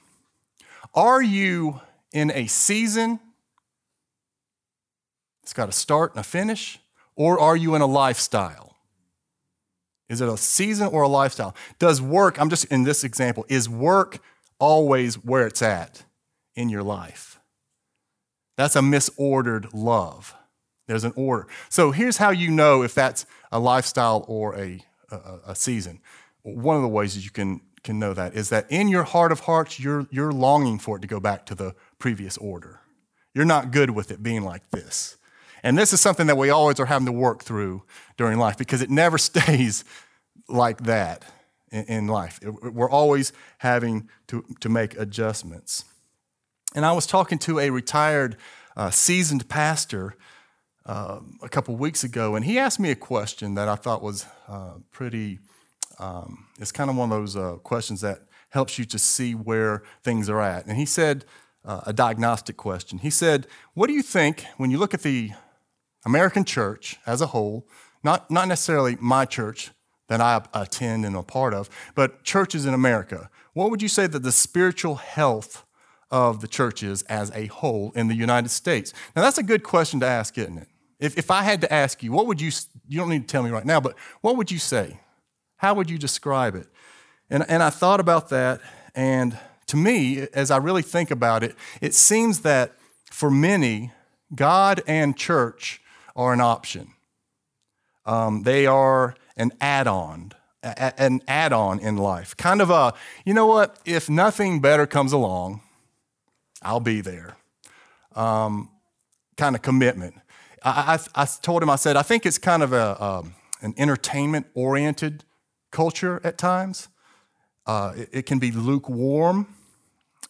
Are 0.95 1.23
you 1.23 1.81
in 2.13 2.31
a 2.31 2.47
season? 2.47 3.21
It's 5.43 5.53
got 5.53 5.69
a 5.69 5.73
start 5.73 6.13
and 6.13 6.21
a 6.21 6.25
finish, 6.25 6.79
or 7.17 7.39
are 7.39 7.57
you 7.57 7.75
in 7.75 7.83
a 7.83 7.87
lifestyle? 7.87 8.75
Is 10.09 10.21
it 10.21 10.29
a 10.29 10.37
season 10.37 10.89
or 10.89 11.03
a 11.03 11.09
lifestyle? 11.09 11.55
Does 11.79 12.01
work, 12.01 12.41
I'm 12.41 12.51
just 12.51 12.67
in 12.67 12.85
this 12.85 13.05
example, 13.05 13.45
is 13.49 13.69
work 13.69 14.21
always 14.59 15.17
where 15.17 15.47
it's 15.47 15.63
at 15.63 16.05
in 16.55 16.69
your 16.69 16.83
life? 16.83 17.34
That's 18.57 18.77
a 18.77 18.81
misordered 18.81 19.71
love. 19.73 20.35
There's 20.87 21.05
an 21.05 21.13
order. 21.17 21.47
So 21.69 21.91
here's 21.91 22.19
how 22.19 22.31
you 22.31 22.51
know 22.51 22.83
if 22.83 22.95
that's 22.95 23.27
a 23.51 23.59
lifestyle 23.59 24.25
or 24.29 24.55
a, 24.57 24.81
a, 25.11 25.39
a 25.49 25.55
season. 25.55 26.01
One 26.43 26.77
of 26.77 26.83
the 26.83 26.89
ways 26.89 27.15
that 27.15 27.25
you 27.25 27.31
can, 27.31 27.63
can 27.83 27.99
know 27.99 28.13
that 28.15 28.35
is 28.35 28.51
that 28.51 28.67
in 28.71 28.89
your 28.89 29.05
heart 29.05 29.33
of 29.33 29.41
hearts, 29.41 29.81
you're, 29.81 30.07
you're 30.11 30.33
longing 30.33 30.79
for 30.79 30.99
it 30.99 31.01
to 31.01 31.09
go 31.09 31.21
back 31.21 31.47
to 31.47 31.55
the 31.55 31.75
previous 31.99 32.37
order. 32.37 32.81
You're 33.35 33.45
not 33.45 33.71
good 33.71 33.91
with 33.91 34.11
it 34.11 34.23
being 34.23 34.45
like 34.45 34.71
this. 34.71 35.17
And 35.63 35.79
this 35.79 35.95
is 35.95 36.01
something 36.01 36.27
that 36.27 36.37
we 36.37 36.51
always 36.51 36.79
are 36.79 36.87
having 36.87 37.07
to 37.07 37.13
work 37.13 37.43
through 37.43 37.83
during 38.19 38.39
life 38.39 38.59
because 38.59 38.83
it 38.83 38.91
never 38.91 39.17
stays 39.19 39.85
like 40.49 40.83
that 40.85 41.25
in, 41.73 41.85
in 41.85 42.07
life. 42.07 42.39
We're 42.43 42.91
always 42.91 43.33
having 43.59 44.09
to, 44.29 44.45
to 44.61 44.69
make 44.69 44.97
adjustments. 44.99 45.87
And 46.75 46.85
I 46.85 46.93
was 46.93 47.07
talking 47.07 47.39
to 47.41 47.61
a 47.61 47.71
retired, 47.71 48.37
uh, 48.77 48.91
seasoned 48.91 49.49
pastor 49.49 50.17
uh, 50.87 51.21
a 51.41 51.49
couple 51.49 51.77
weeks 51.77 52.03
ago, 52.03 52.35
and 52.35 52.45
he 52.45 52.59
asked 52.59 52.81
me 52.81 52.91
a 52.91 52.97
question 52.97 53.55
that 53.55 53.69
I 53.69 53.77
thought 53.77 54.03
was 54.03 54.27
uh, 54.49 54.75
pretty, 54.91 55.39
um, 56.01 56.47
it's 56.59 56.73
kind 56.73 56.91
of 56.91 56.97
one 56.97 57.13
of 57.13 57.19
those 57.19 57.37
uh, 57.37 57.57
questions 57.63 58.01
that 58.01 58.23
helps 58.51 58.79
you 58.79 58.85
to 58.87 58.99
see 58.99 59.35
where 59.35 59.85
things 60.03 60.29
are 60.29 60.41
at. 60.41 60.67
And 60.67 60.77
he 60.77 60.85
said, 60.85 61.25
uh, 61.65 61.81
a 61.87 61.93
diagnostic 61.93 62.57
question. 62.57 62.99
He 62.99 63.11
said, 63.11 63.47
What 63.73 63.87
do 63.87 63.95
you 63.95 64.03
think 64.03 64.45
when 64.59 64.71
you 64.71 64.79
look 64.79 64.95
at 64.95 65.03
the 65.03 65.31
American 66.05 66.45
church 66.45 66.99
as 67.07 67.21
a 67.21 67.27
whole, 67.29 67.67
not, 68.03 68.31
not 68.31 68.49
necessarily 68.49 68.97
my 69.01 69.25
church 69.25 69.71
that 70.09 70.21
I 70.21 70.43
attend 70.53 71.07
and 71.07 71.17
a 71.17 71.23
part 71.23 71.55
of, 71.55 71.71
but 71.95 72.23
churches 72.23 72.67
in 72.67 72.75
America, 72.75 73.31
what 73.55 73.71
would 73.71 73.81
you 73.81 73.89
say 73.89 74.07
that 74.07 74.23
the 74.23 74.33
spiritual 74.33 74.97
health 74.97 75.64
of 76.15 76.41
the 76.41 76.47
churches 76.47 77.03
as 77.09 77.33
a 77.33 77.47
whole 77.47 77.91
in 77.97 78.07
the 78.07 78.15
United 78.15 78.49
States? 78.49 78.93
Now, 79.17 79.23
that's 79.23 79.37
a 79.37 79.43
good 79.43 79.65
question 79.65 79.99
to 79.99 80.07
ask, 80.07 80.39
isn't 80.39 80.59
it? 80.59 80.69
If, 81.01 81.19
if 81.19 81.29
I 81.29 81.43
had 81.43 81.61
to 81.63 81.73
ask 81.73 82.05
you, 82.05 82.13
what 82.13 82.29
would 82.29 82.41
you, 82.41 82.53
you 82.87 83.01
don't 83.01 83.09
need 83.09 83.23
to 83.23 83.27
tell 83.27 83.43
me 83.43 83.51
right 83.51 83.65
now, 83.65 83.81
but 83.81 83.97
what 84.21 84.37
would 84.37 84.49
you 84.49 84.61
say? 84.61 85.01
How 85.57 85.75
would 85.75 85.91
you 85.91 85.99
describe 85.99 86.55
it? 86.55 86.69
And, 87.29 87.45
and 87.49 87.65
I 87.65 87.71
thought 87.71 87.99
about 87.99 88.29
that, 88.29 88.61
and 88.95 89.37
to 89.67 89.77
me, 89.77 90.29
as 90.33 90.53
I 90.53 90.59
really 90.59 90.83
think 90.83 91.11
about 91.11 91.43
it, 91.43 91.57
it 91.81 91.95
seems 91.95 92.43
that 92.43 92.77
for 93.11 93.29
many, 93.29 93.91
God 94.33 94.83
and 94.87 95.17
church 95.17 95.83
are 96.15 96.33
an 96.33 96.41
option. 96.41 96.93
Um, 98.07 98.45
they 98.45 98.67
are 98.67 99.17
an 99.37 99.51
add 99.61 99.89
on, 99.89 100.31
an 100.63 101.23
add 101.27 101.53
on 101.53 101.81
in 101.81 101.97
life. 101.97 102.37
Kind 102.37 102.63
of 102.63 102.71
a, 102.71 102.95
you 103.25 103.35
know 103.35 103.47
what, 103.47 103.81
if 103.85 104.09
nothing 104.09 104.61
better 104.61 104.87
comes 104.87 105.13
along, 105.13 105.61
I'll 106.65 106.81
be 106.81 107.01
there. 107.01 107.37
Um, 108.15 108.71
kind 109.37 109.55
of 109.55 109.63
commitment. 109.63 110.15
I, 110.63 110.99
I, 111.17 111.23
I, 111.23 111.27
told 111.27 111.63
him, 111.63 111.71
I 111.71 111.77
said, 111.77 111.97
I 111.97 112.03
think 112.03 112.25
it's 112.27 112.39
kind 112.39 112.63
of 112.63 112.73
a, 112.73 113.03
um, 113.03 113.35
an 113.61 113.75
entertainment 113.77 114.47
oriented 114.55 115.25
culture 115.71 116.21
at 116.25 116.39
times. 116.39 116.89
Uh, 117.67 117.93
it, 117.97 118.09
it, 118.13 118.27
can 118.27 118.39
be 118.39 118.51
lukewarm. 118.51 119.47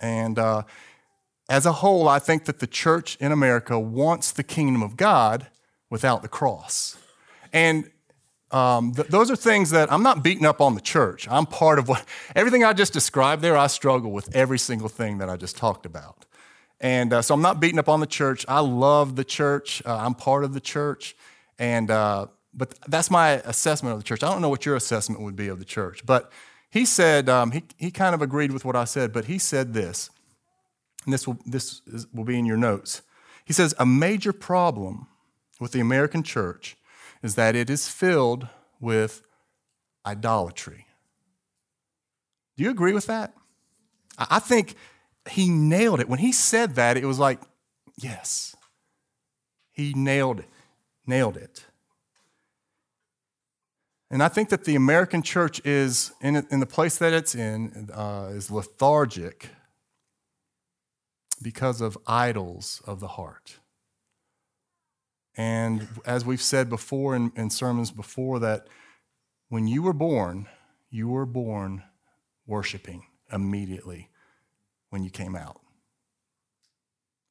And 0.00 0.38
uh, 0.38 0.62
as 1.48 1.66
a 1.66 1.72
whole, 1.72 2.08
I 2.08 2.18
think 2.18 2.46
that 2.46 2.60
the 2.60 2.66
church 2.66 3.16
in 3.20 3.32
America 3.32 3.78
wants 3.78 4.32
the 4.32 4.42
kingdom 4.42 4.82
of 4.82 4.96
God 4.96 5.48
without 5.90 6.22
the 6.22 6.28
cross. 6.28 6.96
And 7.52 7.90
um, 8.50 8.92
th- 8.92 9.08
those 9.08 9.30
are 9.30 9.36
things 9.36 9.70
that 9.70 9.92
I'm 9.92 10.02
not 10.02 10.22
beating 10.22 10.46
up 10.46 10.60
on 10.60 10.74
the 10.74 10.80
church. 10.80 11.26
I'm 11.28 11.44
part 11.44 11.78
of 11.78 11.88
what, 11.88 12.04
everything 12.36 12.64
I 12.64 12.72
just 12.72 12.92
described 12.92 13.42
there, 13.42 13.56
I 13.56 13.66
struggle 13.66 14.12
with 14.12 14.34
every 14.34 14.58
single 14.58 14.88
thing 14.88 15.18
that 15.18 15.28
I 15.28 15.36
just 15.36 15.56
talked 15.56 15.86
about. 15.86 16.23
And 16.84 17.14
uh, 17.14 17.22
so 17.22 17.32
I'm 17.32 17.40
not 17.40 17.60
beating 17.60 17.78
up 17.78 17.88
on 17.88 18.00
the 18.00 18.06
church. 18.06 18.44
I 18.46 18.60
love 18.60 19.16
the 19.16 19.24
church. 19.24 19.82
Uh, 19.86 19.96
I'm 19.96 20.14
part 20.14 20.44
of 20.44 20.52
the 20.52 20.60
church. 20.60 21.16
And, 21.58 21.90
uh, 21.90 22.26
but 22.52 22.74
that's 22.86 23.10
my 23.10 23.30
assessment 23.46 23.94
of 23.94 24.00
the 24.00 24.04
church. 24.04 24.22
I 24.22 24.30
don't 24.30 24.42
know 24.42 24.50
what 24.50 24.66
your 24.66 24.76
assessment 24.76 25.22
would 25.22 25.34
be 25.34 25.48
of 25.48 25.58
the 25.58 25.64
church. 25.64 26.04
But 26.04 26.30
he 26.68 26.84
said, 26.84 27.30
um, 27.30 27.52
he, 27.52 27.62
he 27.78 27.90
kind 27.90 28.14
of 28.14 28.20
agreed 28.20 28.52
with 28.52 28.66
what 28.66 28.76
I 28.76 28.84
said, 28.84 29.14
but 29.14 29.24
he 29.24 29.38
said 29.38 29.72
this, 29.72 30.10
and 31.06 31.14
this 31.14 31.26
will, 31.26 31.38
this 31.46 31.80
is, 31.86 32.06
will 32.12 32.24
be 32.24 32.38
in 32.38 32.44
your 32.44 32.58
notes. 32.58 33.00
He 33.46 33.54
says, 33.54 33.74
a 33.78 33.86
major 33.86 34.34
problem 34.34 35.06
with 35.58 35.72
the 35.72 35.80
American 35.80 36.22
church 36.22 36.76
is 37.22 37.34
that 37.36 37.56
it 37.56 37.70
is 37.70 37.88
filled 37.88 38.46
with 38.78 39.22
idolatry. 40.04 40.84
Do 42.58 42.64
you 42.64 42.68
agree 42.68 42.92
with 42.92 43.06
that? 43.06 43.32
I 44.18 44.38
think 44.38 44.74
he 45.30 45.48
nailed 45.48 46.00
it. 46.00 46.08
When 46.08 46.18
he 46.18 46.32
said 46.32 46.74
that, 46.74 46.96
it 46.96 47.04
was 47.04 47.18
like, 47.18 47.40
yes, 47.96 48.54
he 49.72 49.92
nailed 49.94 50.40
it. 50.40 50.48
Nailed 51.06 51.36
it. 51.36 51.64
And 54.10 54.22
I 54.22 54.28
think 54.28 54.50
that 54.50 54.64
the 54.64 54.76
American 54.76 55.22
church 55.22 55.60
is, 55.64 56.12
in, 56.20 56.46
in 56.50 56.60
the 56.60 56.66
place 56.66 56.98
that 56.98 57.12
it's 57.12 57.34
in, 57.34 57.90
uh, 57.92 58.30
is 58.32 58.50
lethargic 58.50 59.48
because 61.42 61.80
of 61.80 61.98
idols 62.06 62.80
of 62.86 63.00
the 63.00 63.08
heart. 63.08 63.58
And 65.36 65.88
as 66.06 66.24
we've 66.24 66.40
said 66.40 66.68
before 66.68 67.16
in, 67.16 67.32
in 67.34 67.50
sermons 67.50 67.90
before, 67.90 68.38
that 68.38 68.68
when 69.48 69.66
you 69.66 69.82
were 69.82 69.92
born, 69.92 70.46
you 70.90 71.08
were 71.08 71.26
born 71.26 71.82
worshiping 72.46 73.04
immediately 73.32 74.10
when 74.94 75.02
you 75.02 75.10
came 75.10 75.34
out. 75.34 75.60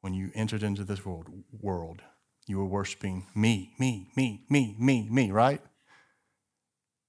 When 0.02 0.14
you 0.14 0.32
entered 0.36 0.64
into 0.64 0.84
this 0.84 1.06
world, 1.06 1.30
world 1.62 2.02
you 2.46 2.58
were 2.58 2.66
worshiping 2.66 3.26
me, 3.34 3.72
me, 3.80 4.10
me, 4.18 4.44
me, 4.50 4.76
me, 4.78 5.08
me, 5.10 5.32
right? 5.32 5.62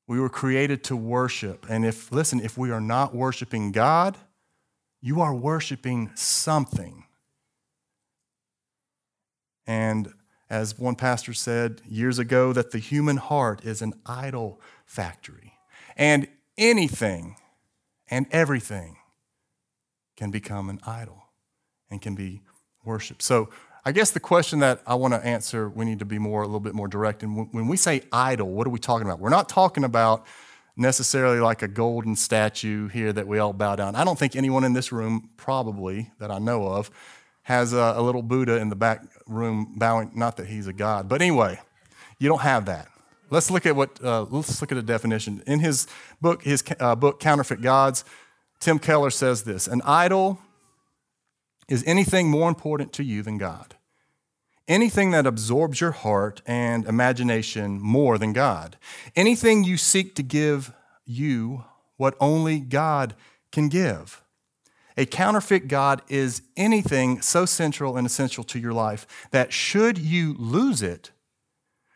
We 0.07 0.21
were 0.21 0.29
created 0.29 0.85
to 0.85 0.97
worship. 0.97 1.67
And 1.69 1.85
if, 1.85 2.13
listen, 2.13 2.39
if 2.39 2.57
we 2.57 2.71
are 2.71 2.81
not 2.81 3.17
worshiping 3.17 3.73
God, 3.73 4.17
you 5.03 5.21
are 5.21 5.35
worshiping 5.35 6.13
something. 6.15 7.03
And 9.67 10.13
as 10.49 10.79
one 10.79 10.95
pastor 10.95 11.33
said 11.33 11.83
years 11.85 12.21
ago, 12.21 12.53
that 12.53 12.71
the 12.71 12.79
human 12.79 13.17
heart 13.17 13.65
is 13.65 13.83
an 13.83 13.95
idol 14.07 14.61
factory. 14.87 15.55
And 15.97 16.29
anything 16.57 17.35
and 18.09 18.27
everything 18.31 18.99
can 20.17 20.31
become 20.31 20.71
an 20.71 20.81
idol 20.87 21.25
and 21.91 22.01
can 22.01 22.15
be 22.15 22.43
worshiped. 22.85 23.23
So 23.23 23.49
I 23.85 23.93
guess 23.93 24.11
the 24.11 24.21
question 24.21 24.61
that 24.61 24.81
I 24.87 24.95
want 24.95 25.15
to 25.15 25.25
answer, 25.25 25.69
we 25.69 25.85
need 25.85 25.99
to 25.99 26.05
be 26.05 26.19
more 26.19 26.43
a 26.43 26.47
little 26.47 26.61
bit 26.61 26.75
more 26.75 26.89
direct. 26.89 27.23
And 27.23 27.49
when 27.53 27.69
we 27.69 27.77
say 27.77 28.03
idol, 28.13 28.49
what 28.49 28.67
are 28.67 28.71
we 28.71 28.79
talking 28.79 29.07
about? 29.07 29.21
We're 29.21 29.29
not 29.29 29.49
talking 29.49 29.85
about 29.85 30.25
necessarily 30.77 31.39
like 31.39 31.63
a 31.63 31.69
golden 31.69 32.17
statue 32.17 32.89
here 32.89 33.13
that 33.13 33.27
we 33.27 33.39
all 33.39 33.53
bow 33.53 33.77
down. 33.77 33.95
I 33.95 34.05
don't 34.05 34.19
think 34.19 34.37
anyone 34.37 34.65
in 34.65 34.73
this 34.73 34.91
room, 34.91 35.31
probably 35.37 36.11
that 36.19 36.31
I 36.31 36.39
know 36.39 36.67
of, 36.67 36.91
has 37.43 37.73
a, 37.75 37.95
a 37.97 38.03
little 38.03 38.23
Buddha 38.23 38.57
in 38.57 38.71
the 38.71 38.77
back 38.77 39.05
room 39.27 39.75
bowing. 39.77 40.13
Not 40.15 40.39
that 40.39 40.47
he's 40.47 40.67
a 40.67 40.73
god, 40.73 41.09
but 41.09 41.21
anyway, 41.21 41.61
you 42.19 42.29
don't 42.29 42.41
have 42.41 42.65
that. 42.67 42.89
Let's 43.31 43.51
look 43.51 43.67
at 43.67 43.77
what. 43.77 44.03
Uh, 44.03 44.27
let's 44.31 44.61
look 44.61 44.73
at 44.73 44.79
a 44.79 44.83
definition 44.83 45.43
in 45.47 45.61
his 45.61 45.87
book. 46.21 46.43
His 46.43 46.65
uh, 46.81 46.95
book, 46.95 47.21
Counterfeit 47.21 47.61
Gods. 47.61 48.05
Tim 48.65 48.79
Keller 48.79 49.11
says 49.11 49.43
this: 49.43 49.67
An 49.67 49.83
idol 49.85 50.39
is 51.69 51.85
anything 51.87 52.31
more 52.31 52.49
important 52.49 52.95
to 52.95 53.05
you 53.05 53.23
than 53.23 53.37
God? 53.37 53.77
Anything 54.67 55.11
that 55.11 55.27
absorbs 55.27 55.83
your 55.83 55.91
heart 55.91 56.41
and 56.47 56.87
imagination 56.87 57.79
more 57.79 58.17
than 58.17 58.33
God? 58.33 58.79
Anything 59.15 59.65
you 59.65 59.77
seek 59.77 60.15
to 60.15 60.23
give 60.23 60.73
you 61.05 61.67
what 61.99 62.17
only 62.19 62.59
God 62.59 63.15
can 63.53 63.69
give? 63.69 64.23
A 64.97 65.05
counterfeit 65.05 65.69
God 65.69 66.01
is 66.09 66.41
anything 66.57 67.21
so 67.21 67.45
central 67.45 67.99
and 67.99 68.07
essential 68.07 68.45
to 68.45 68.59
your 68.59 68.73
life 68.73 69.07
that 69.31 69.53
should 69.53 69.99
you 69.99 70.37
lose 70.39 70.81
it, 70.81 71.11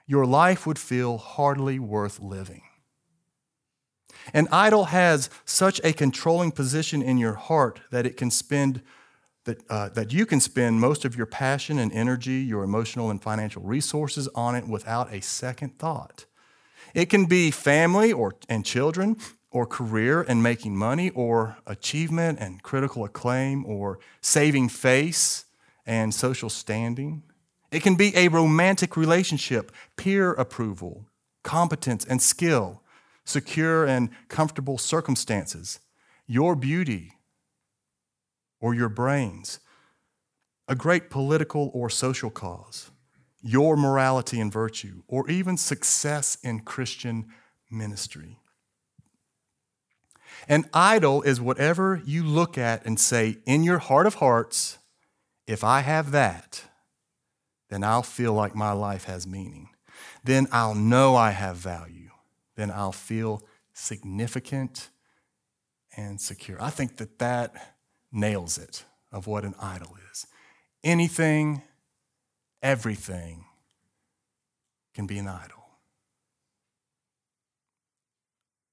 your 0.07 0.26
life 0.26 0.66
would 0.66 0.78
feel 0.78 1.16
hardly 1.16 1.78
worth 1.78 2.20
living. 2.20 2.67
An 4.32 4.48
idol 4.52 4.86
has 4.86 5.30
such 5.44 5.80
a 5.84 5.92
controlling 5.92 6.52
position 6.52 7.02
in 7.02 7.18
your 7.18 7.34
heart 7.34 7.80
that 7.90 8.06
it 8.06 8.16
can 8.16 8.30
spend 8.30 8.82
that, 9.44 9.62
uh, 9.70 9.88
that 9.90 10.12
you 10.12 10.26
can 10.26 10.40
spend 10.40 10.78
most 10.78 11.06
of 11.06 11.16
your 11.16 11.24
passion 11.24 11.78
and 11.78 11.90
energy, 11.92 12.34
your 12.34 12.62
emotional 12.62 13.10
and 13.10 13.22
financial 13.22 13.62
resources 13.62 14.28
on 14.34 14.54
it 14.54 14.68
without 14.68 15.10
a 15.12 15.22
second 15.22 15.78
thought. 15.78 16.26
It 16.94 17.06
can 17.06 17.24
be 17.24 17.50
family 17.50 18.12
or, 18.12 18.34
and 18.48 18.64
children, 18.64 19.16
or 19.50 19.64
career 19.64 20.20
and 20.20 20.42
making 20.42 20.76
money, 20.76 21.08
or 21.10 21.56
achievement 21.66 22.38
and 22.38 22.62
critical 22.62 23.04
acclaim, 23.04 23.64
or 23.64 23.98
saving 24.20 24.68
face 24.68 25.46
and 25.86 26.14
social 26.14 26.50
standing. 26.50 27.22
It 27.72 27.82
can 27.82 27.94
be 27.94 28.14
a 28.14 28.28
romantic 28.28 28.96
relationship, 28.96 29.72
peer 29.96 30.32
approval, 30.32 31.06
competence 31.42 32.04
and 32.04 32.20
skill, 32.20 32.82
secure 33.28 33.84
and 33.84 34.08
comfortable 34.28 34.78
circumstances, 34.78 35.80
your 36.26 36.56
beauty, 36.56 37.12
or 38.60 38.74
your 38.74 38.88
brains, 38.88 39.60
a 40.66 40.74
great 40.74 41.10
political 41.10 41.70
or 41.74 41.90
social 41.90 42.30
cause, 42.30 42.90
your 43.42 43.76
morality 43.76 44.40
and 44.40 44.52
virtue, 44.52 45.02
or 45.06 45.28
even 45.30 45.56
success 45.56 46.38
in 46.42 46.60
Christian 46.60 47.26
ministry. 47.70 48.38
An 50.48 50.64
idol 50.72 51.22
is 51.22 51.40
whatever 51.40 52.00
you 52.06 52.24
look 52.24 52.56
at 52.56 52.84
and 52.86 52.98
say, 52.98 53.38
in 53.44 53.62
your 53.62 53.78
heart 53.78 54.06
of 54.06 54.14
hearts, 54.14 54.78
if 55.46 55.62
I 55.62 55.80
have 55.80 56.12
that, 56.12 56.62
then 57.68 57.84
I'll 57.84 58.02
feel 58.02 58.32
like 58.32 58.54
my 58.54 58.72
life 58.72 59.04
has 59.04 59.26
meaning. 59.26 59.68
Then 60.24 60.46
I'll 60.50 60.74
know 60.74 61.14
I 61.14 61.32
have 61.32 61.56
value. 61.56 62.07
Then 62.58 62.72
I'll 62.72 62.90
feel 62.90 63.40
significant 63.72 64.90
and 65.96 66.20
secure. 66.20 66.60
I 66.60 66.70
think 66.70 66.96
that 66.96 67.20
that 67.20 67.76
nails 68.10 68.58
it 68.58 68.84
of 69.12 69.28
what 69.28 69.44
an 69.44 69.54
idol 69.62 69.96
is. 70.10 70.26
Anything, 70.82 71.62
everything 72.60 73.44
can 74.92 75.06
be 75.06 75.18
an 75.18 75.28
idol. 75.28 75.68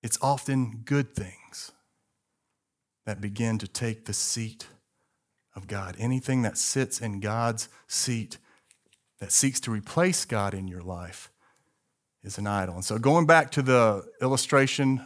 It's 0.02 0.18
often 0.20 0.82
good 0.84 1.16
things 1.16 1.72
that 3.06 3.22
begin 3.22 3.60
to 3.60 3.68
take 3.68 4.06
the 4.06 4.14
seat 4.14 4.66
of 5.56 5.68
God. 5.68 5.96
Anything 6.00 6.42
that 6.42 6.58
sits 6.58 7.00
in 7.00 7.20
God's 7.20 7.70
seat 7.88 8.40
that 9.20 9.32
seeks 9.32 9.60
to 9.60 9.70
replace 9.70 10.26
God 10.26 10.56
in 10.56 10.68
your 10.68 10.82
life 10.82 11.30
is 12.26 12.38
an 12.38 12.48
idol. 12.48 12.76
And 12.76 12.84
so 12.84 12.98
going 12.98 13.26
back 13.26 13.52
to 13.52 13.62
the 13.62 14.04
illustration, 14.22 15.02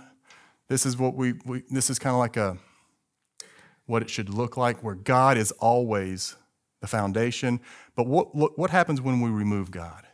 this 0.68 0.86
is 0.86 0.98
what 0.98 1.16
we, 1.16 1.34
we 1.46 1.64
this 1.70 1.90
is 1.90 2.00
kind 2.00 2.14
of 2.14 2.20
like 2.20 2.38
a 2.38 2.58
what 3.86 4.02
it 4.02 4.10
should 4.10 4.30
look 4.30 4.56
like 4.56 4.84
where 4.84 4.96
God 4.96 5.38
is 5.38 5.52
always 5.54 6.36
the 6.80 6.88
foundation. 6.88 7.60
But 7.96 8.06
what, 8.08 8.58
what 8.58 8.70
happens 8.70 9.02
when 9.02 9.20
we 9.20 9.30
remove 9.30 9.72
God? 9.72 10.06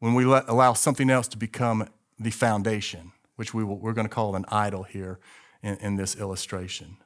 When 0.00 0.14
we 0.14 0.24
let, 0.24 0.48
allow 0.48 0.72
something 0.72 1.10
else 1.10 1.28
to 1.28 1.38
become 1.38 1.88
the 2.18 2.30
foundation, 2.30 3.12
which 3.36 3.52
we 3.52 3.64
will, 3.64 3.78
we're 3.78 3.92
going 3.92 4.08
to 4.08 4.12
call 4.12 4.34
an 4.34 4.46
idol 4.48 4.82
here 4.82 5.18
in, 5.62 5.76
in 5.76 5.96
this 5.96 6.16
illustration. 6.16 6.96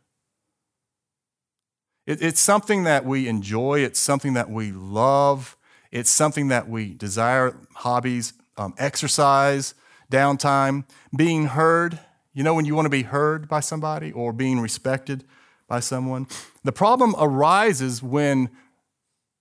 It, 2.06 2.22
it's 2.22 2.40
something 2.40 2.84
that 2.84 3.04
we 3.04 3.26
enjoy, 3.26 3.80
it's 3.80 3.98
something 3.98 4.34
that 4.34 4.48
we 4.48 4.70
love, 4.70 5.56
it's 5.90 6.10
something 6.10 6.48
that 6.48 6.68
we 6.68 6.94
desire 6.94 7.56
hobbies, 7.74 8.32
um, 8.58 8.74
exercise, 8.78 9.74
downtime, 10.10 10.84
being 11.16 11.46
heard. 11.46 11.98
You 12.34 12.42
know, 12.42 12.54
when 12.54 12.64
you 12.64 12.74
want 12.74 12.86
to 12.86 12.90
be 12.90 13.02
heard 13.02 13.48
by 13.48 13.60
somebody 13.60 14.12
or 14.12 14.32
being 14.32 14.60
respected 14.60 15.24
by 15.68 15.80
someone. 15.80 16.26
The 16.64 16.72
problem 16.72 17.14
arises 17.18 18.02
when 18.02 18.50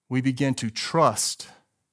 we 0.10 0.22
begin 0.22 0.54
to 0.56 0.70
trust 0.70 1.50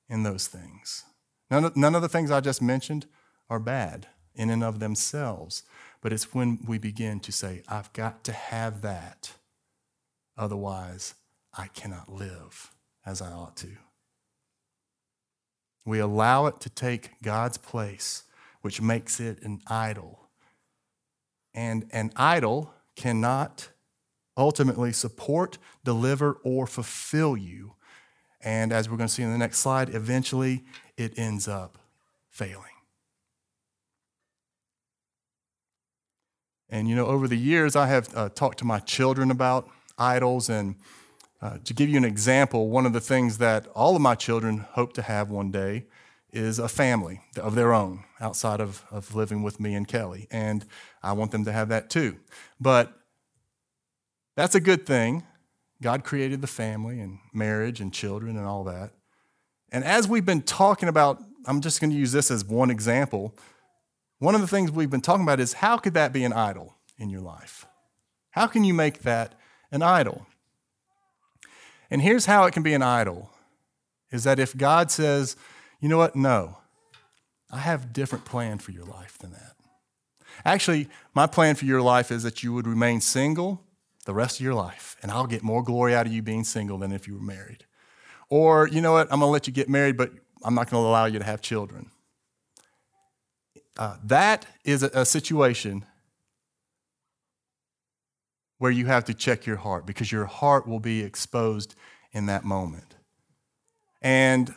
in 0.08 0.22
those 0.22 0.46
things. 0.46 1.04
None 1.50 1.64
of, 1.64 1.76
none 1.76 1.94
of 1.94 2.02
the 2.02 2.08
things 2.08 2.30
I 2.30 2.40
just 2.40 2.62
mentioned 2.62 3.06
are 3.48 3.58
bad 3.58 4.08
in 4.34 4.50
and 4.50 4.64
of 4.64 4.80
themselves, 4.80 5.62
but 6.00 6.12
it's 6.12 6.34
when 6.34 6.58
we 6.66 6.78
begin 6.78 7.20
to 7.20 7.32
say, 7.32 7.62
I've 7.68 7.92
got 7.92 8.24
to 8.24 8.32
have 8.32 8.82
that, 8.82 9.32
otherwise, 10.36 11.14
I 11.56 11.68
cannot 11.68 12.12
live 12.12 12.72
as 13.06 13.22
I 13.22 13.30
ought 13.30 13.56
to. 13.58 13.68
We 15.84 15.98
allow 15.98 16.46
it 16.46 16.60
to 16.60 16.70
take 16.70 17.20
God's 17.22 17.58
place, 17.58 18.24
which 18.62 18.80
makes 18.80 19.20
it 19.20 19.42
an 19.42 19.60
idol. 19.66 20.28
And 21.54 21.86
an 21.92 22.10
idol 22.16 22.72
cannot 22.96 23.68
ultimately 24.36 24.92
support, 24.92 25.58
deliver, 25.84 26.38
or 26.42 26.66
fulfill 26.66 27.36
you. 27.36 27.74
And 28.40 28.72
as 28.72 28.88
we're 28.88 28.96
going 28.96 29.08
to 29.08 29.14
see 29.14 29.22
in 29.22 29.32
the 29.32 29.38
next 29.38 29.58
slide, 29.58 29.94
eventually 29.94 30.64
it 30.96 31.18
ends 31.18 31.48
up 31.48 31.78
failing. 32.30 32.64
And 36.68 36.88
you 36.88 36.96
know, 36.96 37.06
over 37.06 37.28
the 37.28 37.36
years, 37.36 37.76
I 37.76 37.86
have 37.86 38.08
uh, 38.16 38.30
talked 38.30 38.58
to 38.58 38.64
my 38.64 38.80
children 38.80 39.30
about 39.30 39.68
idols 39.96 40.48
and 40.48 40.74
uh, 41.44 41.58
to 41.62 41.74
give 41.74 41.90
you 41.90 41.98
an 41.98 42.06
example, 42.06 42.70
one 42.70 42.86
of 42.86 42.94
the 42.94 43.02
things 43.02 43.36
that 43.36 43.66
all 43.74 43.94
of 43.94 44.00
my 44.00 44.14
children 44.14 44.64
hope 44.70 44.94
to 44.94 45.02
have 45.02 45.28
one 45.28 45.50
day 45.50 45.84
is 46.32 46.58
a 46.58 46.70
family 46.70 47.20
of 47.36 47.54
their 47.54 47.74
own 47.74 48.02
outside 48.18 48.62
of, 48.62 48.82
of 48.90 49.14
living 49.14 49.42
with 49.42 49.60
me 49.60 49.74
and 49.74 49.86
Kelly. 49.86 50.26
And 50.30 50.64
I 51.02 51.12
want 51.12 51.32
them 51.32 51.44
to 51.44 51.52
have 51.52 51.68
that 51.68 51.90
too. 51.90 52.16
But 52.58 52.94
that's 54.36 54.54
a 54.54 54.60
good 54.60 54.86
thing. 54.86 55.22
God 55.82 56.02
created 56.02 56.40
the 56.40 56.46
family 56.46 56.98
and 56.98 57.18
marriage 57.34 57.78
and 57.78 57.92
children 57.92 58.38
and 58.38 58.46
all 58.46 58.64
that. 58.64 58.92
And 59.70 59.84
as 59.84 60.08
we've 60.08 60.24
been 60.24 60.42
talking 60.42 60.88
about, 60.88 61.22
I'm 61.44 61.60
just 61.60 61.78
going 61.78 61.90
to 61.90 61.96
use 61.96 62.12
this 62.12 62.30
as 62.30 62.42
one 62.42 62.70
example. 62.70 63.36
One 64.18 64.34
of 64.34 64.40
the 64.40 64.46
things 64.46 64.70
we've 64.70 64.88
been 64.88 65.02
talking 65.02 65.24
about 65.24 65.40
is 65.40 65.52
how 65.52 65.76
could 65.76 65.92
that 65.92 66.10
be 66.10 66.24
an 66.24 66.32
idol 66.32 66.74
in 66.96 67.10
your 67.10 67.20
life? 67.20 67.66
How 68.30 68.46
can 68.46 68.64
you 68.64 68.72
make 68.72 69.02
that 69.02 69.34
an 69.70 69.82
idol? 69.82 70.26
And 71.94 72.02
here's 72.02 72.26
how 72.26 72.44
it 72.46 72.50
can 72.50 72.64
be 72.64 72.74
an 72.74 72.82
idol 72.82 73.30
is 74.10 74.24
that 74.24 74.40
if 74.40 74.56
God 74.56 74.90
says, 74.90 75.36
you 75.78 75.88
know 75.88 75.96
what, 75.96 76.16
no, 76.16 76.58
I 77.52 77.58
have 77.58 77.84
a 77.84 77.86
different 77.86 78.24
plan 78.24 78.58
for 78.58 78.72
your 78.72 78.84
life 78.84 79.16
than 79.18 79.30
that. 79.30 79.54
Actually, 80.44 80.88
my 81.14 81.28
plan 81.28 81.54
for 81.54 81.66
your 81.66 81.80
life 81.80 82.10
is 82.10 82.24
that 82.24 82.42
you 82.42 82.52
would 82.52 82.66
remain 82.66 83.00
single 83.00 83.62
the 84.06 84.12
rest 84.12 84.40
of 84.40 84.44
your 84.44 84.54
life, 84.54 84.96
and 85.02 85.12
I'll 85.12 85.28
get 85.28 85.44
more 85.44 85.62
glory 85.62 85.94
out 85.94 86.04
of 86.04 86.12
you 86.12 86.20
being 86.20 86.42
single 86.42 86.78
than 86.78 86.90
if 86.90 87.06
you 87.06 87.14
were 87.14 87.22
married. 87.22 87.64
Or, 88.28 88.66
you 88.66 88.80
know 88.80 88.94
what, 88.94 89.06
I'm 89.12 89.20
gonna 89.20 89.30
let 89.30 89.46
you 89.46 89.52
get 89.52 89.68
married, 89.68 89.96
but 89.96 90.10
I'm 90.42 90.56
not 90.56 90.68
gonna 90.68 90.84
allow 90.84 91.04
you 91.04 91.20
to 91.20 91.24
have 91.24 91.42
children. 91.42 91.92
Uh, 93.78 93.98
that 94.02 94.46
is 94.64 94.82
a, 94.82 94.90
a 94.94 95.06
situation 95.06 95.86
where 98.58 98.70
you 98.70 98.86
have 98.86 99.04
to 99.04 99.14
check 99.14 99.46
your 99.46 99.56
heart 99.56 99.86
because 99.86 100.10
your 100.10 100.26
heart 100.26 100.66
will 100.66 100.80
be 100.80 101.02
exposed 101.02 101.74
in 102.12 102.26
that 102.26 102.44
moment. 102.44 102.94
And 104.00 104.54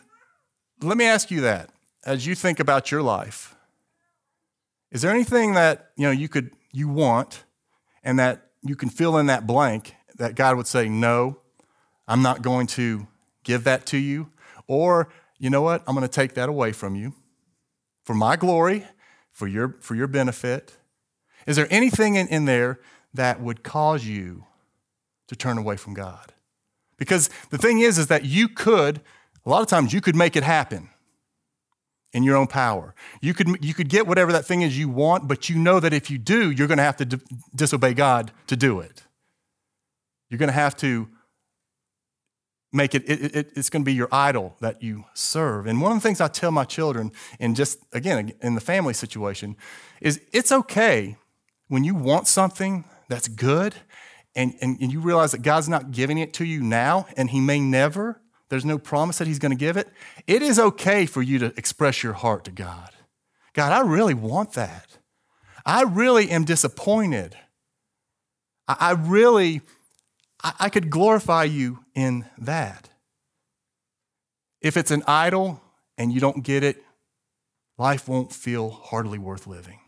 let 0.80 0.96
me 0.96 1.04
ask 1.04 1.30
you 1.30 1.40
that 1.42 1.70
as 2.04 2.26
you 2.26 2.34
think 2.34 2.60
about 2.60 2.90
your 2.90 3.02
life, 3.02 3.54
is 4.90 5.02
there 5.02 5.10
anything 5.10 5.54
that 5.54 5.90
you 5.96 6.04
know 6.04 6.10
you 6.10 6.28
could 6.28 6.50
you 6.72 6.88
want 6.88 7.44
and 8.02 8.18
that 8.18 8.48
you 8.62 8.76
can 8.76 8.88
fill 8.88 9.18
in 9.18 9.26
that 9.26 9.46
blank 9.46 9.94
that 10.16 10.34
God 10.34 10.56
would 10.56 10.66
say, 10.66 10.88
No, 10.88 11.38
I'm 12.06 12.22
not 12.22 12.42
going 12.42 12.66
to 12.68 13.06
give 13.44 13.64
that 13.64 13.86
to 13.86 13.98
you? 13.98 14.30
Or, 14.66 15.08
you 15.38 15.50
know 15.50 15.62
what, 15.62 15.82
I'm 15.86 15.94
going 15.94 16.06
to 16.06 16.12
take 16.12 16.34
that 16.34 16.48
away 16.48 16.72
from 16.72 16.94
you 16.94 17.14
for 18.04 18.14
my 18.14 18.36
glory, 18.36 18.86
for 19.32 19.46
your, 19.46 19.76
for 19.80 19.94
your 19.94 20.06
benefit. 20.06 20.76
Is 21.46 21.56
there 21.56 21.68
anything 21.70 22.16
in, 22.16 22.28
in 22.28 22.44
there 22.44 22.80
that 23.14 23.40
would 23.40 23.62
cause 23.62 24.04
you 24.04 24.44
to 25.28 25.36
turn 25.36 25.58
away 25.58 25.76
from 25.76 25.94
God. 25.94 26.32
Because 26.96 27.30
the 27.50 27.58
thing 27.58 27.80
is, 27.80 27.98
is 27.98 28.08
that 28.08 28.24
you 28.24 28.48
could, 28.48 29.00
a 29.46 29.50
lot 29.50 29.62
of 29.62 29.68
times, 29.68 29.92
you 29.92 30.00
could 30.00 30.16
make 30.16 30.36
it 30.36 30.42
happen 30.42 30.90
in 32.12 32.22
your 32.22 32.36
own 32.36 32.46
power. 32.46 32.94
You 33.20 33.34
could, 33.34 33.64
you 33.64 33.74
could 33.74 33.88
get 33.88 34.06
whatever 34.06 34.32
that 34.32 34.46
thing 34.46 34.62
is 34.62 34.78
you 34.78 34.88
want, 34.88 35.28
but 35.28 35.48
you 35.48 35.56
know 35.56 35.78
that 35.80 35.92
if 35.92 36.10
you 36.10 36.18
do, 36.18 36.50
you're 36.50 36.66
going 36.66 36.78
to 36.78 36.84
have 36.84 36.96
to 36.96 37.04
d- 37.04 37.20
disobey 37.54 37.94
God 37.94 38.32
to 38.46 38.56
do 38.56 38.80
it. 38.80 39.02
You're 40.28 40.38
going 40.38 40.48
to 40.48 40.54
have 40.54 40.76
to 40.78 41.08
make 42.72 42.94
it, 42.94 43.08
it, 43.08 43.36
it, 43.36 43.52
it's 43.56 43.70
going 43.70 43.82
to 43.82 43.86
be 43.86 43.94
your 43.94 44.08
idol 44.12 44.56
that 44.60 44.82
you 44.82 45.04
serve. 45.14 45.66
And 45.66 45.80
one 45.80 45.92
of 45.92 45.98
the 45.98 46.06
things 46.06 46.20
I 46.20 46.28
tell 46.28 46.50
my 46.50 46.64
children, 46.64 47.12
and 47.40 47.56
just 47.56 47.78
again, 47.92 48.32
in 48.42 48.54
the 48.54 48.60
family 48.60 48.94
situation, 48.94 49.56
is 50.00 50.20
it's 50.32 50.52
okay 50.52 51.16
when 51.68 51.84
you 51.84 51.94
want 51.94 52.26
something 52.26 52.84
that's 53.08 53.28
good 53.28 53.74
and, 54.34 54.54
and, 54.60 54.78
and 54.80 54.92
you 54.92 55.00
realize 55.00 55.32
that 55.32 55.42
God's 55.42 55.68
not 55.68 55.90
giving 55.90 56.18
it 56.18 56.32
to 56.34 56.44
you 56.44 56.62
now 56.62 57.06
and 57.16 57.30
He 57.30 57.40
may 57.40 57.58
never, 57.58 58.20
there's 58.48 58.64
no 58.64 58.78
promise 58.78 59.18
that 59.18 59.26
He's 59.26 59.40
going 59.40 59.50
to 59.50 59.58
give 59.58 59.76
it, 59.76 59.88
it 60.26 60.42
is 60.42 60.58
okay 60.58 61.06
for 61.06 61.22
you 61.22 61.38
to 61.40 61.46
express 61.56 62.02
your 62.02 62.12
heart 62.12 62.44
to 62.44 62.50
God. 62.50 62.90
God, 63.52 63.72
I 63.72 63.80
really 63.80 64.14
want 64.14 64.52
that. 64.52 64.98
I 65.66 65.82
really 65.82 66.30
am 66.30 66.44
disappointed. 66.44 67.36
I, 68.68 68.76
I 68.78 68.90
really, 68.92 69.62
I, 70.42 70.52
I 70.60 70.68
could 70.68 70.88
glorify 70.88 71.44
you 71.44 71.80
in 71.94 72.24
that. 72.38 72.90
If 74.60 74.76
it's 74.76 74.90
an 74.90 75.02
idol 75.06 75.60
and 75.96 76.12
you 76.12 76.20
don't 76.20 76.44
get 76.44 76.62
it, 76.62 76.82
life 77.76 78.08
won't 78.08 78.32
feel 78.32 78.70
hardly 78.70 79.18
worth 79.18 79.46
living. 79.46 79.80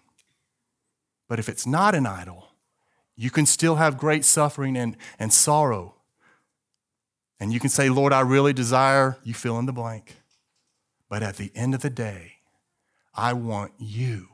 But 1.28 1.38
if 1.38 1.48
it's 1.48 1.66
not 1.66 1.94
an 1.94 2.06
idol, 2.06 2.49
you 3.20 3.30
can 3.30 3.44
still 3.44 3.74
have 3.74 3.98
great 3.98 4.24
suffering 4.24 4.78
and, 4.78 4.96
and 5.18 5.30
sorrow. 5.30 5.94
And 7.38 7.52
you 7.52 7.60
can 7.60 7.68
say, 7.68 7.90
Lord, 7.90 8.14
I 8.14 8.20
really 8.20 8.54
desire, 8.54 9.18
you 9.22 9.34
fill 9.34 9.58
in 9.58 9.66
the 9.66 9.74
blank. 9.74 10.16
But 11.10 11.22
at 11.22 11.36
the 11.36 11.52
end 11.54 11.74
of 11.74 11.82
the 11.82 11.90
day, 11.90 12.36
I 13.14 13.34
want 13.34 13.72
you 13.76 14.28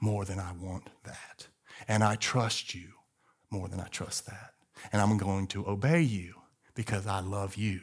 more 0.00 0.24
than 0.24 0.40
I 0.40 0.50
want 0.60 0.90
that. 1.04 1.46
And 1.86 2.02
I 2.02 2.16
trust 2.16 2.74
you 2.74 2.88
more 3.48 3.68
than 3.68 3.78
I 3.78 3.86
trust 3.86 4.26
that. 4.26 4.54
And 4.92 5.00
I'm 5.00 5.18
going 5.18 5.46
to 5.48 5.64
obey 5.68 6.00
you 6.00 6.34
because 6.74 7.06
I 7.06 7.20
love 7.20 7.54
you 7.54 7.82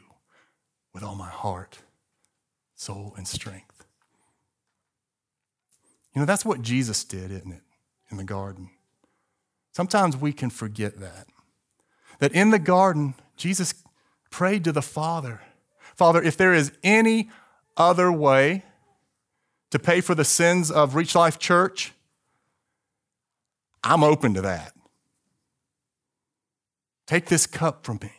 with 0.93 1.03
all 1.03 1.15
my 1.15 1.29
heart, 1.29 1.79
soul, 2.75 3.13
and 3.15 3.25
strength. 3.25 3.85
You 6.13 6.19
know, 6.19 6.25
that's 6.25 6.43
what 6.43 6.61
Jesus 6.61 7.05
did, 7.05 7.31
isn't 7.31 7.53
it, 7.53 7.63
in 8.11 8.17
the 8.17 8.25
garden? 8.25 8.71
Sometimes 9.79 10.17
we 10.17 10.33
can 10.33 10.49
forget 10.49 10.99
that. 10.99 11.27
That 12.19 12.33
in 12.33 12.49
the 12.49 12.59
garden, 12.59 13.13
Jesus 13.37 13.73
prayed 14.29 14.65
to 14.65 14.73
the 14.73 14.81
Father 14.81 15.39
Father, 15.95 16.21
if 16.21 16.35
there 16.35 16.53
is 16.53 16.73
any 16.83 17.29
other 17.77 18.11
way 18.11 18.65
to 19.71 19.79
pay 19.79 20.01
for 20.01 20.15
the 20.15 20.25
sins 20.25 20.69
of 20.69 20.95
Reach 20.95 21.15
Life 21.15 21.39
Church, 21.39 21.93
I'm 23.85 24.03
open 24.03 24.33
to 24.33 24.41
that. 24.41 24.73
Take 27.07 27.27
this 27.27 27.47
cup 27.47 27.85
from 27.85 27.99
me. 28.01 28.11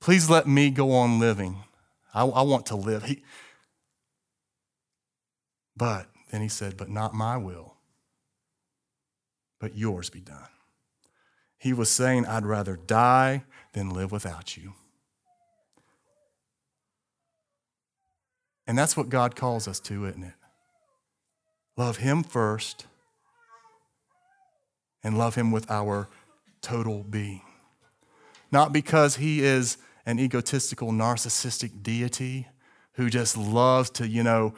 Please 0.00 0.30
let 0.30 0.46
me 0.46 0.70
go 0.70 0.92
on 0.92 1.18
living. 1.18 1.64
I, 2.14 2.24
I 2.24 2.42
want 2.42 2.64
to 2.66 2.76
live. 2.76 3.04
He, 3.04 3.22
but 5.76 6.06
then 6.30 6.40
he 6.40 6.48
said, 6.48 6.78
But 6.78 6.88
not 6.88 7.12
my 7.12 7.36
will, 7.36 7.74
but 9.60 9.76
yours 9.76 10.08
be 10.08 10.20
done. 10.20 10.48
He 11.62 11.72
was 11.72 11.88
saying, 11.88 12.26
I'd 12.26 12.44
rather 12.44 12.74
die 12.74 13.44
than 13.72 13.90
live 13.90 14.10
without 14.10 14.56
you. 14.56 14.72
And 18.66 18.76
that's 18.76 18.96
what 18.96 19.08
God 19.08 19.36
calls 19.36 19.68
us 19.68 19.78
to, 19.82 20.06
isn't 20.06 20.24
it? 20.24 20.34
Love 21.76 21.98
Him 21.98 22.24
first 22.24 22.86
and 25.04 25.16
love 25.16 25.36
Him 25.36 25.52
with 25.52 25.70
our 25.70 26.08
total 26.62 27.04
being. 27.04 27.42
Not 28.50 28.72
because 28.72 29.14
He 29.16 29.44
is 29.44 29.78
an 30.04 30.18
egotistical, 30.18 30.90
narcissistic 30.90 31.80
deity 31.80 32.48
who 32.94 33.08
just 33.08 33.36
loves 33.36 33.88
to, 33.90 34.08
you 34.08 34.24
know, 34.24 34.52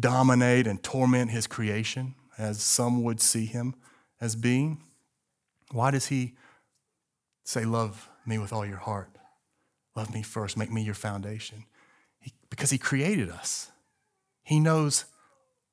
dominate 0.00 0.66
and 0.66 0.82
torment 0.82 1.30
His 1.30 1.46
creation, 1.46 2.14
as 2.38 2.62
some 2.62 3.02
would 3.04 3.20
see 3.20 3.44
Him 3.44 3.74
as 4.18 4.34
being. 4.34 4.82
Why 5.72 5.90
does 5.90 6.06
He 6.06 6.34
say, 7.44 7.64
Love 7.64 8.08
me 8.26 8.38
with 8.38 8.52
all 8.52 8.66
your 8.66 8.78
heart? 8.78 9.10
Love 9.96 10.12
me 10.12 10.22
first, 10.22 10.56
make 10.56 10.70
me 10.70 10.82
your 10.82 10.94
foundation. 10.94 11.64
He, 12.20 12.32
because 12.50 12.70
He 12.70 12.78
created 12.78 13.30
us. 13.30 13.70
He 14.42 14.60
knows 14.60 15.04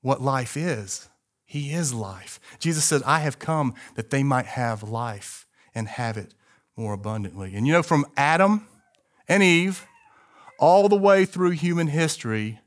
what 0.02 0.22
life 0.22 0.58
is. 0.58 1.10
He 1.46 1.72
is 1.72 1.94
life. 1.94 2.40
Jesus 2.60 2.84
said, 2.84 3.02
I 3.06 3.20
have 3.20 3.40
come 3.40 3.76
that 3.96 4.10
they 4.10 4.24
might 4.24 4.48
have 4.48 4.84
life 4.84 5.46
and 5.74 5.88
have 5.88 6.18
it 6.18 6.34
more 6.76 6.94
abundantly. 6.94 7.56
And 7.56 7.66
you 7.66 7.74
know, 7.74 7.84
from 7.84 8.06
Adam 8.18 8.68
and 9.28 9.42
Eve 9.42 9.86
all 10.60 10.90
the 10.90 10.96
way 10.96 11.26
through 11.26 11.52
human 11.52 11.88
history, 11.88 12.60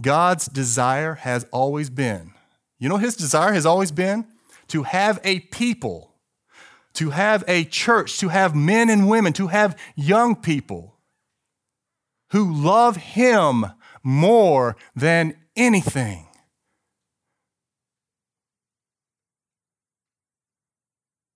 God's 0.00 0.46
desire 0.46 1.14
has 1.14 1.46
always 1.52 1.90
been, 1.90 2.32
you 2.78 2.88
know, 2.88 2.98
his 2.98 3.16
desire 3.16 3.52
has 3.52 3.66
always 3.66 3.90
been 3.90 4.26
to 4.68 4.82
have 4.82 5.18
a 5.24 5.40
people, 5.40 6.05
to 6.96 7.10
have 7.10 7.44
a 7.46 7.64
church, 7.64 8.18
to 8.18 8.28
have 8.28 8.54
men 8.54 8.90
and 8.90 9.08
women, 9.08 9.32
to 9.34 9.46
have 9.48 9.78
young 9.94 10.34
people 10.34 10.96
who 12.30 12.52
love 12.52 12.96
him 12.96 13.66
more 14.02 14.76
than 14.94 15.36
anything. 15.54 16.26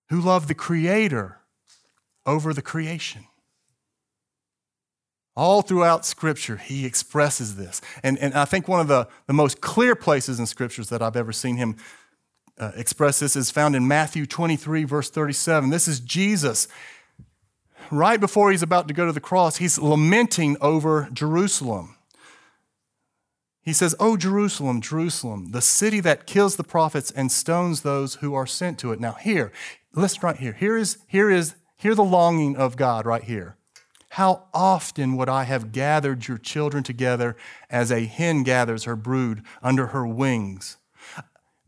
Who 0.09 0.21
love 0.21 0.49
the 0.49 0.55
Creator 0.55 1.39
over 2.27 2.53
the 2.53 2.63
creation. 2.63 3.27
All 5.37 5.63
throughout 5.63 6.05
Scripture, 6.05 6.57
he 6.57 6.85
expresses 6.85 7.57
this. 7.57 7.81
And, 8.03 8.19
and 8.19 8.35
I 8.35 8.45
think 8.45 8.67
one 8.67 8.81
of 8.81 8.89
the, 8.89 9.09
the 9.27 9.33
most 9.33 9.61
clear 9.61 9.95
places 9.95 10.41
in 10.41 10.47
Scriptures 10.47 10.89
that 10.89 11.01
I've 11.01 11.17
ever 11.17 11.33
seen 11.33 11.57
him 11.57 11.77
uh, 12.61 12.73
express 12.77 13.19
this 13.19 13.35
is 13.35 13.51
found 13.51 13.75
in 13.75 13.89
Matthew 13.89 14.27
23, 14.27 14.85
verse 14.85 15.11
37. 15.11 15.71
This 15.71 15.89
is 15.89 15.99
Jesus 15.99 16.69
right 17.91 18.21
before 18.21 18.51
he's 18.51 18.63
about 18.63 18.89
to 18.89 18.95
go 18.95 19.07
to 19.07 19.13
the 19.13 19.21
cross, 19.21 19.57
he's 19.57 19.79
lamenting 19.79 20.57
over 20.61 21.09
Jerusalem. 21.13 21.97
He 23.63 23.73
says, 23.73 23.95
Oh, 24.01 24.17
Jerusalem, 24.17 24.81
Jerusalem, 24.81 25.53
the 25.53 25.61
city 25.61 26.01
that 26.01 26.27
kills 26.27 26.57
the 26.57 26.65
prophets 26.65 27.11
and 27.11 27.31
stones 27.31 27.83
those 27.83 28.17
who 28.17 28.35
are 28.35 28.47
sent 28.47 28.79
to 28.81 28.93
it. 28.93 29.01
Now, 29.01 29.13
here, 29.13 29.53
listen 29.95 30.21
right 30.23 30.37
here. 30.37 30.53
Here 30.53 30.77
is, 30.77 30.99
here 31.07 31.31
is, 31.31 31.55
here 31.77 31.95
the 31.95 32.05
longing 32.05 32.57
of 32.57 32.77
God 32.77 33.05
right 33.07 33.23
here. 33.23 33.57
How 34.11 34.49
often 34.53 35.17
would 35.17 35.29
I 35.29 35.45
have 35.45 35.73
gathered 35.73 36.27
your 36.27 36.39
children 36.39 36.83
together 36.83 37.37
as 37.69 37.93
a 37.93 38.07
hen 38.07 38.43
gathers 38.43 38.85
her 38.85 38.97
brood 38.97 39.43
under 39.63 39.89
her 39.89 40.07
wings? 40.07 40.79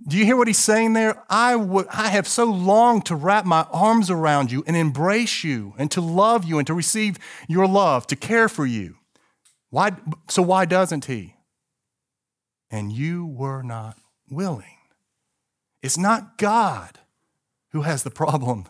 Do 0.07 0.17
you 0.17 0.25
hear 0.25 0.37
what 0.37 0.49
he's 0.49 0.59
saying 0.59 0.95
there? 0.95 1.23
I, 1.31 1.55
I 1.91 2.09
have 2.09 2.27
so 2.27 2.45
longed 2.45 3.07
to 3.07 3.15
wrap 3.15 3.45
my 3.45 3.67
arms 3.73 4.11
around 4.11 4.51
you 4.51 4.65
and 4.67 4.77
embrace 4.77 5.45
you 5.45 5.75
and 5.79 5.91
to 5.93 6.01
love 6.01 6.45
you 6.45 6.59
and 6.59 6.67
to 6.67 6.75
receive 6.75 7.19
your 7.49 7.69
love, 7.69 8.07
to 8.09 8.17
care 8.17 8.49
for 8.49 8.67
you. 8.67 8.97
Why, 9.71 9.93
so, 10.29 10.43
why 10.43 10.65
doesn't 10.65 11.05
he? 11.05 11.37
And 12.71 12.93
you 12.93 13.27
were 13.27 13.63
not 13.63 13.97
willing. 14.29 14.79
It's 15.83 15.99
not 15.99 16.37
God 16.37 16.99
who 17.71 17.83
has 17.83 18.03
the 18.03 18.11
problem, 18.11 18.67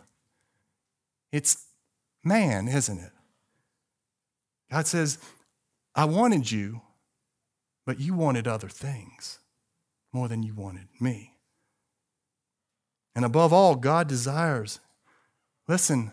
it's 1.31 1.65
man, 2.23 2.67
isn't 2.67 2.99
it? 2.99 3.11
God 4.71 4.87
says, 4.87 5.17
I 5.93 6.05
wanted 6.05 6.51
you, 6.51 6.81
but 7.85 7.99
you 7.99 8.13
wanted 8.13 8.47
other 8.47 8.69
things 8.69 9.39
more 10.13 10.27
than 10.27 10.43
you 10.43 10.53
wanted 10.53 10.87
me. 10.99 11.35
And 13.15 13.25
above 13.25 13.51
all, 13.51 13.75
God 13.75 14.07
desires, 14.07 14.79
listen, 15.67 16.11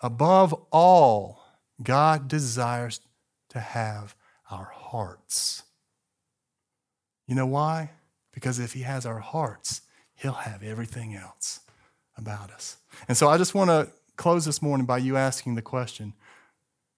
above 0.00 0.54
all, 0.70 1.44
God 1.82 2.28
desires 2.28 3.00
to 3.50 3.60
have 3.60 4.14
our 4.50 4.70
hearts. 4.74 5.62
You 7.26 7.34
know 7.34 7.46
why? 7.46 7.90
Because 8.32 8.58
if 8.58 8.72
He 8.72 8.80
has 8.82 9.06
our 9.06 9.20
hearts, 9.20 9.82
He'll 10.14 10.32
have 10.32 10.62
everything 10.62 11.14
else 11.14 11.60
about 12.16 12.50
us. 12.50 12.76
And 13.08 13.16
so 13.16 13.28
I 13.28 13.38
just 13.38 13.54
want 13.54 13.70
to 13.70 13.90
close 14.16 14.44
this 14.44 14.60
morning 14.60 14.86
by 14.86 14.98
you 14.98 15.16
asking 15.16 15.54
the 15.54 15.62
question 15.62 16.14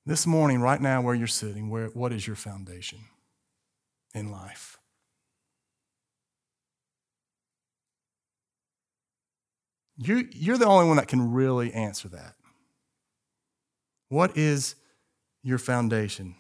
this 0.07 0.27
morning, 0.27 0.61
right 0.61 0.81
now, 0.81 1.01
where 1.01 1.15
you're 1.15 1.27
sitting, 1.27 1.71
where, 1.71 1.87
what 1.89 2.13
is 2.13 2.27
your 2.27 2.37
foundation 2.37 2.99
in 4.15 4.31
life? 4.31 4.79
You, 9.97 10.29
you're 10.33 10.59
the 10.59 10.67
only 10.67 10.87
one 10.87 10.97
that 10.97 11.09
can 11.09 11.33
really 11.33 11.73
answer 11.73 12.09
that. 12.09 12.35
What 14.09 14.37
is 14.37 14.75
your 15.43 15.59
foundation? 15.59 16.35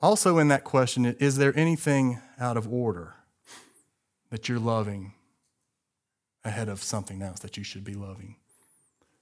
Also, 0.00 0.38
in 0.38 0.48
that 0.48 0.64
question, 0.64 1.04
is 1.04 1.36
there 1.36 1.56
anything 1.58 2.20
out 2.38 2.56
of 2.56 2.72
order 2.72 3.14
that 4.30 4.48
you're 4.48 4.58
loving 4.58 5.14
ahead 6.44 6.68
of 6.68 6.82
something 6.82 7.20
else 7.22 7.40
that 7.40 7.56
you 7.56 7.64
should 7.64 7.84
be 7.84 7.94
loving? 7.94 8.36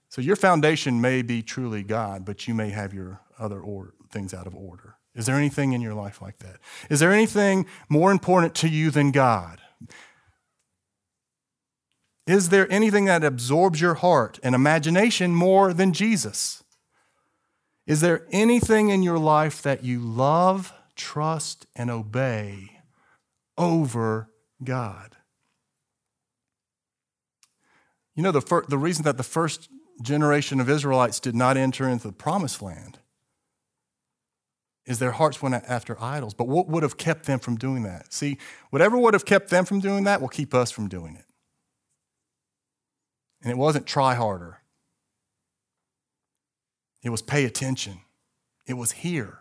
So, 0.09 0.21
your 0.21 0.37
foundation 0.37 1.01
may 1.01 1.23
be 1.23 1.43
truly 1.43 1.83
God, 1.83 2.25
but 2.25 2.47
you 2.47 2.55
may 2.55 2.71
have 2.71 2.93
your 2.93 3.21
other 3.39 3.63
things 4.11 4.35
out 4.35 4.47
of 4.47 4.55
order. 4.55 4.97
Is 5.15 5.27
there 5.27 5.37
anything 5.37 5.73
in 5.73 5.81
your 5.81 5.95
life 5.95 6.21
like 6.21 6.39
that? 6.39 6.57
Is 6.91 7.01
there 7.01 7.13
anything 7.13 7.67
more 7.89 8.13
important 8.13 8.55
to 8.57 8.69
you 8.69 8.91
than 8.91 9.13
God? 9.13 9.61
Is 12.27 12.49
there 12.49 12.71
anything 12.73 13.05
that 13.05 13.23
absorbs 13.23 13.81
your 13.81 13.95
heart 13.95 14.39
and 14.43 14.55
imagination 14.55 15.35
more 15.35 15.73
than 15.73 15.93
Jesus? 15.93 16.65
Is 17.87 18.01
there 18.01 18.27
anything 18.33 18.89
in 18.89 19.03
your 19.03 19.19
life 19.19 19.63
that 19.63 19.85
you 19.85 20.01
love, 20.01 20.73
trust, 20.97 21.67
and 21.77 21.89
obey 21.89 22.81
over 23.57 24.29
God? 24.65 25.17
You 28.17 28.23
know, 28.25 28.33
the, 28.33 28.41
fir- 28.41 28.65
the 28.67 28.79
reason 28.79 29.05
that 29.05 29.19
the 29.19 29.23
first 29.23 29.69
generation 30.03 30.59
of 30.59 30.69
Israelites 30.69 31.21
did 31.21 31.37
not 31.37 31.57
enter 31.57 31.89
into 31.89 32.09
the 32.09 32.13
promised 32.13 32.61
land 32.61 32.99
is 34.85 34.99
their 34.99 35.13
hearts 35.13 35.43
went 35.43 35.55
after 35.55 36.01
idols. 36.03 36.35
But 36.35 36.49
what 36.49 36.69
would 36.69 36.83
have 36.83 36.97
kept 36.97 37.27
them 37.27 37.39
from 37.39 37.57
doing 37.57 37.83
that? 37.85 38.13
See, 38.13 38.39
whatever 38.71 38.97
would 38.97 39.15
have 39.15 39.25
kept 39.25 39.51
them 39.51 39.65
from 39.65 39.81
doing 39.81 40.05
that 40.05 40.21
will 40.21 40.29
keep 40.29 40.55
us 40.55 40.71
from 40.71 40.89
doing 40.89 41.17
it. 41.17 41.26
And 43.47 43.53
it 43.53 43.59
wasn't 43.59 43.87
try 43.87 44.17
harder, 44.17 44.59
it 47.05 47.11
was 47.11 47.23
pay 47.23 47.45
attention. 47.45 48.01
It 48.67 48.75
was 48.75 48.91
here. 48.91 49.39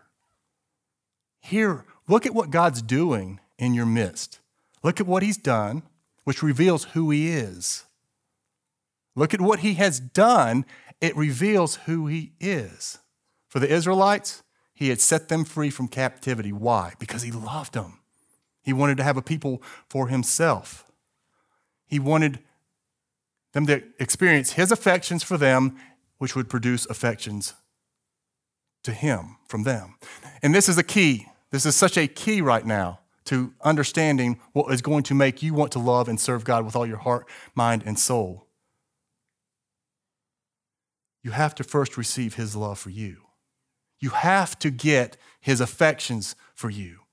Here, 1.40 1.84
look 2.06 2.24
at 2.24 2.32
what 2.32 2.50
God's 2.50 2.82
doing 2.82 3.40
in 3.58 3.74
your 3.74 3.84
midst. 3.84 4.38
Look 4.84 5.00
at 5.00 5.08
what 5.08 5.24
He's 5.24 5.36
done, 5.36 5.82
which 6.22 6.40
reveals 6.40 6.84
who 6.84 7.10
He 7.10 7.32
is. 7.32 7.86
Look 9.16 9.34
at 9.34 9.40
what 9.40 9.58
He 9.58 9.74
has 9.74 9.98
done, 9.98 10.66
it 11.00 11.16
reveals 11.16 11.74
who 11.86 12.06
He 12.06 12.30
is. 12.38 12.98
For 13.48 13.58
the 13.58 13.74
Israelites, 13.74 14.44
He 14.72 14.90
had 14.90 15.00
set 15.00 15.28
them 15.28 15.44
free 15.44 15.70
from 15.70 15.88
captivity. 15.88 16.52
Why? 16.52 16.92
Because 17.00 17.22
He 17.22 17.32
loved 17.32 17.74
them. 17.74 17.98
He 18.62 18.72
wanted 18.72 18.98
to 18.98 19.02
have 19.02 19.16
a 19.16 19.22
people 19.22 19.60
for 19.88 20.06
Himself. 20.06 20.84
He 21.88 21.98
wanted 21.98 22.38
them 23.56 23.66
to 23.66 23.82
experience 23.98 24.52
his 24.52 24.70
affections 24.70 25.22
for 25.22 25.38
them, 25.38 25.78
which 26.18 26.36
would 26.36 26.46
produce 26.46 26.84
affections 26.90 27.54
to 28.84 28.92
him 28.92 29.38
from 29.48 29.62
them. 29.62 29.94
And 30.42 30.54
this 30.54 30.68
is 30.68 30.76
a 30.76 30.82
key. 30.82 31.26
This 31.50 31.64
is 31.64 31.74
such 31.74 31.96
a 31.96 32.06
key 32.06 32.42
right 32.42 32.66
now 32.66 33.00
to 33.24 33.54
understanding 33.62 34.38
what 34.52 34.70
is 34.74 34.82
going 34.82 35.04
to 35.04 35.14
make 35.14 35.42
you 35.42 35.54
want 35.54 35.72
to 35.72 35.78
love 35.78 36.06
and 36.06 36.20
serve 36.20 36.44
God 36.44 36.66
with 36.66 36.76
all 36.76 36.86
your 36.86 36.98
heart, 36.98 37.26
mind, 37.54 37.82
and 37.86 37.98
soul. 37.98 38.46
You 41.22 41.30
have 41.30 41.54
to 41.54 41.64
first 41.64 41.96
receive 41.96 42.34
his 42.34 42.54
love 42.54 42.78
for 42.78 42.90
you. 42.90 43.22
You 44.00 44.10
have 44.10 44.58
to 44.58 44.70
get 44.70 45.16
his 45.40 45.62
affections 45.62 46.36
for 46.54 46.68
you. 46.68 47.05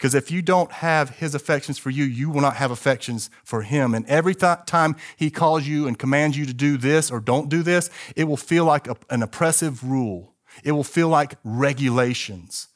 Because 0.00 0.14
if 0.14 0.30
you 0.30 0.40
don't 0.40 0.72
have 0.72 1.10
his 1.10 1.34
affections 1.34 1.76
for 1.76 1.90
you, 1.90 2.04
you 2.04 2.30
will 2.30 2.40
not 2.40 2.56
have 2.56 2.70
affections 2.70 3.28
for 3.44 3.60
him. 3.60 3.94
And 3.94 4.06
every 4.06 4.34
th- 4.34 4.60
time 4.64 4.96
he 5.14 5.30
calls 5.30 5.66
you 5.66 5.86
and 5.86 5.98
commands 5.98 6.38
you 6.38 6.46
to 6.46 6.54
do 6.54 6.78
this 6.78 7.10
or 7.10 7.20
don't 7.20 7.50
do 7.50 7.62
this, 7.62 7.90
it 8.16 8.24
will 8.24 8.38
feel 8.38 8.64
like 8.64 8.88
a, 8.88 8.96
an 9.10 9.22
oppressive 9.22 9.84
rule. 9.84 10.32
It 10.64 10.72
will 10.72 10.84
feel 10.84 11.08
like 11.08 11.34
regulations. 11.44 12.68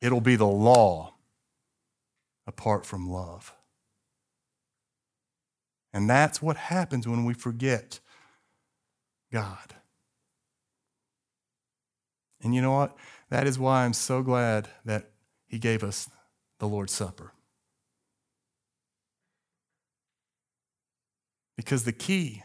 It'll 0.00 0.20
be 0.20 0.34
the 0.34 0.44
law 0.44 1.14
apart 2.48 2.84
from 2.84 3.08
love. 3.08 3.54
And 5.92 6.10
that's 6.10 6.42
what 6.42 6.56
happens 6.56 7.06
when 7.06 7.24
we 7.24 7.32
forget 7.32 8.00
God. 9.32 9.76
And 12.42 12.56
you 12.56 12.60
know 12.60 12.72
what? 12.72 12.96
That 13.28 13.46
is 13.46 13.56
why 13.56 13.84
I'm 13.84 13.92
so 13.92 14.24
glad 14.24 14.68
that 14.84 15.10
he 15.46 15.60
gave 15.60 15.84
us 15.84 16.08
the 16.60 16.68
Lord's 16.68 16.92
Supper. 16.92 17.32
Because 21.56 21.84
the 21.84 21.92
key 21.92 22.44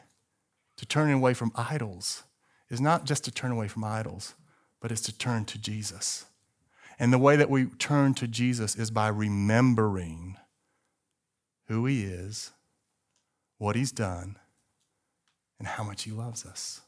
to 0.78 0.86
turning 0.86 1.14
away 1.14 1.34
from 1.34 1.52
idols 1.56 2.24
is 2.70 2.82
not 2.82 3.06
just 3.06 3.24
to 3.26 3.32
turn 3.32 3.52
away 3.52 3.68
from 3.68 3.84
idols, 3.84 4.34
but 4.82 4.92
it's 4.92 5.02
to 5.02 5.18
turn 5.18 5.46
to 5.46 5.58
Jesus. 5.58 6.26
And 6.98 7.14
the 7.14 7.18
way 7.18 7.36
that 7.36 7.50
we 7.50 7.66
turn 7.66 8.14
to 8.16 8.28
Jesus 8.28 8.76
is 8.76 8.90
by 8.90 9.10
remembering 9.10 10.38
who 11.68 11.86
he 11.86 12.04
is, 12.04 12.52
what 13.58 13.76
he's 13.76 13.92
done, 13.92 14.38
and 15.60 15.68
how 15.68 15.84
much 15.84 16.04
he 16.04 16.12
loves 16.12 16.46
us. 16.46 16.82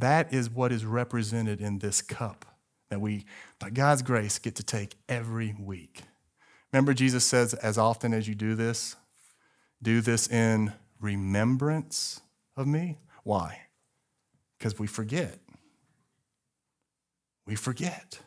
That 0.00 0.32
is 0.32 0.48
what 0.48 0.72
is 0.72 0.84
represented 0.84 1.60
in 1.60 1.78
this 1.78 2.00
cup 2.00 2.46
that 2.88 3.00
we, 3.00 3.26
by 3.58 3.70
God's 3.70 4.02
grace, 4.02 4.38
get 4.38 4.56
to 4.56 4.62
take 4.62 4.96
every 5.08 5.54
week. 5.58 6.02
Remember, 6.72 6.94
Jesus 6.94 7.24
says, 7.24 7.52
as 7.54 7.76
often 7.76 8.14
as 8.14 8.26
you 8.26 8.34
do 8.34 8.54
this, 8.54 8.96
do 9.82 10.00
this 10.00 10.26
in 10.28 10.72
remembrance 11.00 12.20
of 12.56 12.66
me. 12.66 12.98
Why? 13.24 13.58
Because 14.58 14.78
we 14.78 14.86
forget. 14.86 15.38
We 17.46 17.54
forget. 17.54 18.20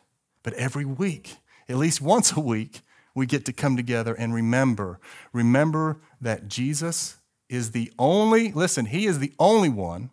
But 0.44 0.54
every 0.54 0.84
week, 0.84 1.38
at 1.68 1.76
least 1.76 2.00
once 2.00 2.36
a 2.36 2.40
week, 2.40 2.82
we 3.16 3.26
get 3.26 3.44
to 3.46 3.52
come 3.52 3.76
together 3.76 4.14
and 4.14 4.32
remember. 4.32 5.00
Remember 5.32 5.98
that 6.20 6.48
Jesus 6.48 7.16
is 7.48 7.72
the 7.72 7.92
only, 7.98 8.52
listen, 8.52 8.86
he 8.86 9.06
is 9.06 9.18
the 9.18 9.32
only 9.38 9.68
one 9.68 10.10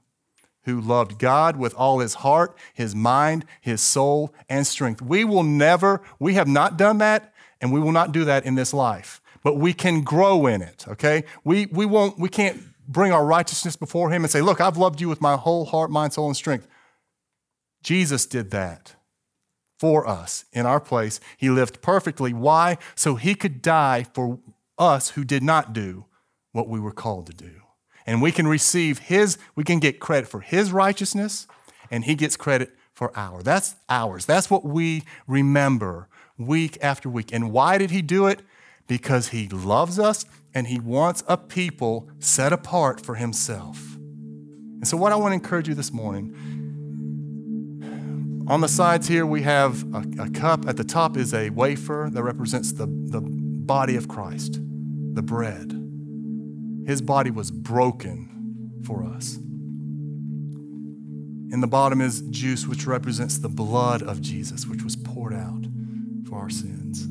who 0.64 0.80
loved 0.80 1.18
God 1.18 1.56
with 1.56 1.74
all 1.76 2.00
his 2.00 2.16
heart, 2.16 2.58
his 2.74 2.94
mind, 2.94 3.46
his 3.60 3.82
soul, 3.82 4.34
and 4.50 4.66
strength. 4.66 5.02
We 5.02 5.24
will 5.26 5.44
never, 5.44 6.02
we 6.20 6.36
have 6.36 6.48
not 6.48 6.78
done 6.78 7.00
that, 7.00 7.34
and 7.60 7.72
we 7.72 7.80
will 7.80 7.92
not 7.92 8.12
do 8.12 8.26
that 8.26 8.46
in 8.46 8.56
this 8.56 8.74
life. 8.74 9.22
But 9.44 9.56
we 9.56 9.74
can 9.74 10.02
grow 10.02 10.46
in 10.46 10.62
it, 10.62 10.86
okay? 10.88 11.24
We, 11.44 11.66
we 11.68 11.86
won't, 11.86 12.20
we 12.20 12.30
can't 12.30 12.62
bring 12.88 13.12
our 13.12 13.26
righteousness 13.26 13.76
before 13.76 14.12
him 14.12 14.24
and 14.24 14.32
say, 14.32 14.42
Look, 14.42 14.62
I've 14.62 14.78
loved 14.78 15.02
you 15.02 15.10
with 15.10 15.22
my 15.22 15.36
whole 15.36 15.66
heart, 15.66 15.90
mind, 15.90 16.14
soul, 16.14 16.28
and 16.28 16.36
strength. 16.36 16.68
Jesus 17.84 18.26
did 18.26 18.52
that 18.52 18.96
for 19.80 20.08
us 20.08 20.46
in 20.54 20.68
our 20.68 20.80
place. 20.80 21.20
He 21.38 21.50
lived 21.50 21.82
perfectly. 21.82 22.34
Why? 22.34 22.78
So 22.96 23.16
he 23.16 23.34
could 23.34 23.62
die 23.62 24.06
for 24.14 24.40
us 24.78 25.12
who 25.12 25.24
did 25.24 25.42
not 25.42 25.74
do 25.74 26.06
what 26.52 26.68
we 26.68 26.80
were 26.80 26.92
called 26.92 27.28
to 27.28 27.34
do. 27.34 27.61
And 28.06 28.22
we 28.22 28.32
can 28.32 28.48
receive 28.48 29.00
his, 29.00 29.38
we 29.56 29.64
can 29.64 29.80
get 29.80 30.00
credit 30.00 30.28
for 30.28 30.42
his 30.42 30.72
righteousness, 30.72 31.48
and 31.90 32.06
he 32.06 32.16
gets 32.16 32.36
credit 32.36 32.72
for 32.94 33.12
ours. 33.18 33.44
That's 33.44 33.76
ours. 33.90 34.26
That's 34.26 34.50
what 34.50 34.66
we 34.66 35.04
remember 35.28 36.08
week 36.38 36.78
after 36.82 37.10
week. 37.10 37.32
And 37.32 37.52
why 37.52 37.78
did 37.78 37.92
he 37.92 38.02
do 38.02 38.28
it? 38.28 38.42
Because 38.88 39.30
he 39.30 39.48
loves 39.48 40.00
us 40.00 40.26
and 40.54 40.68
he 40.68 40.80
wants 40.80 41.24
a 41.28 41.38
people 41.38 42.10
set 42.20 42.52
apart 42.52 43.06
for 43.06 43.16
himself. 43.16 43.96
And 43.96 44.88
so, 44.88 44.98
what 44.98 45.12
I 45.12 45.16
want 45.16 45.32
to 45.32 45.36
encourage 45.36 45.68
you 45.68 45.76
this 45.76 45.92
morning 45.92 46.36
on 48.48 48.62
the 48.62 48.68
sides 48.68 49.08
here, 49.08 49.26
we 49.26 49.44
have 49.44 49.84
a, 49.94 50.04
a, 50.24 50.30
cup. 50.30 50.68
At 50.68 50.76
the 50.76 50.84
top 50.84 51.16
is 51.16 51.34
a 51.34 51.52
wafer 51.52 52.10
that 52.12 52.22
represents 52.22 52.74
the, 52.74 52.86
the 52.86 53.22
body 53.22 53.96
of 53.96 54.08
Christ, 54.08 54.60
the 55.14 55.22
bread. 55.22 55.81
His 56.86 57.02
body 57.02 57.32
was 57.32 57.52
broken 57.52 58.82
for 58.86 59.04
us. 59.04 59.38
In 61.52 61.60
the 61.60 61.68
bottom 61.68 62.02
is 62.02 62.22
juice, 62.30 62.66
which 62.66 62.88
represents 62.88 63.38
the 63.38 63.50
blood 63.50 64.02
of 64.02 64.22
Jesus, 64.22 64.66
which 64.66 64.84
was 64.84 64.96
poured 64.96 65.34
out 65.34 65.66
for 66.28 66.40
our 66.40 66.50
sins. 66.50 67.08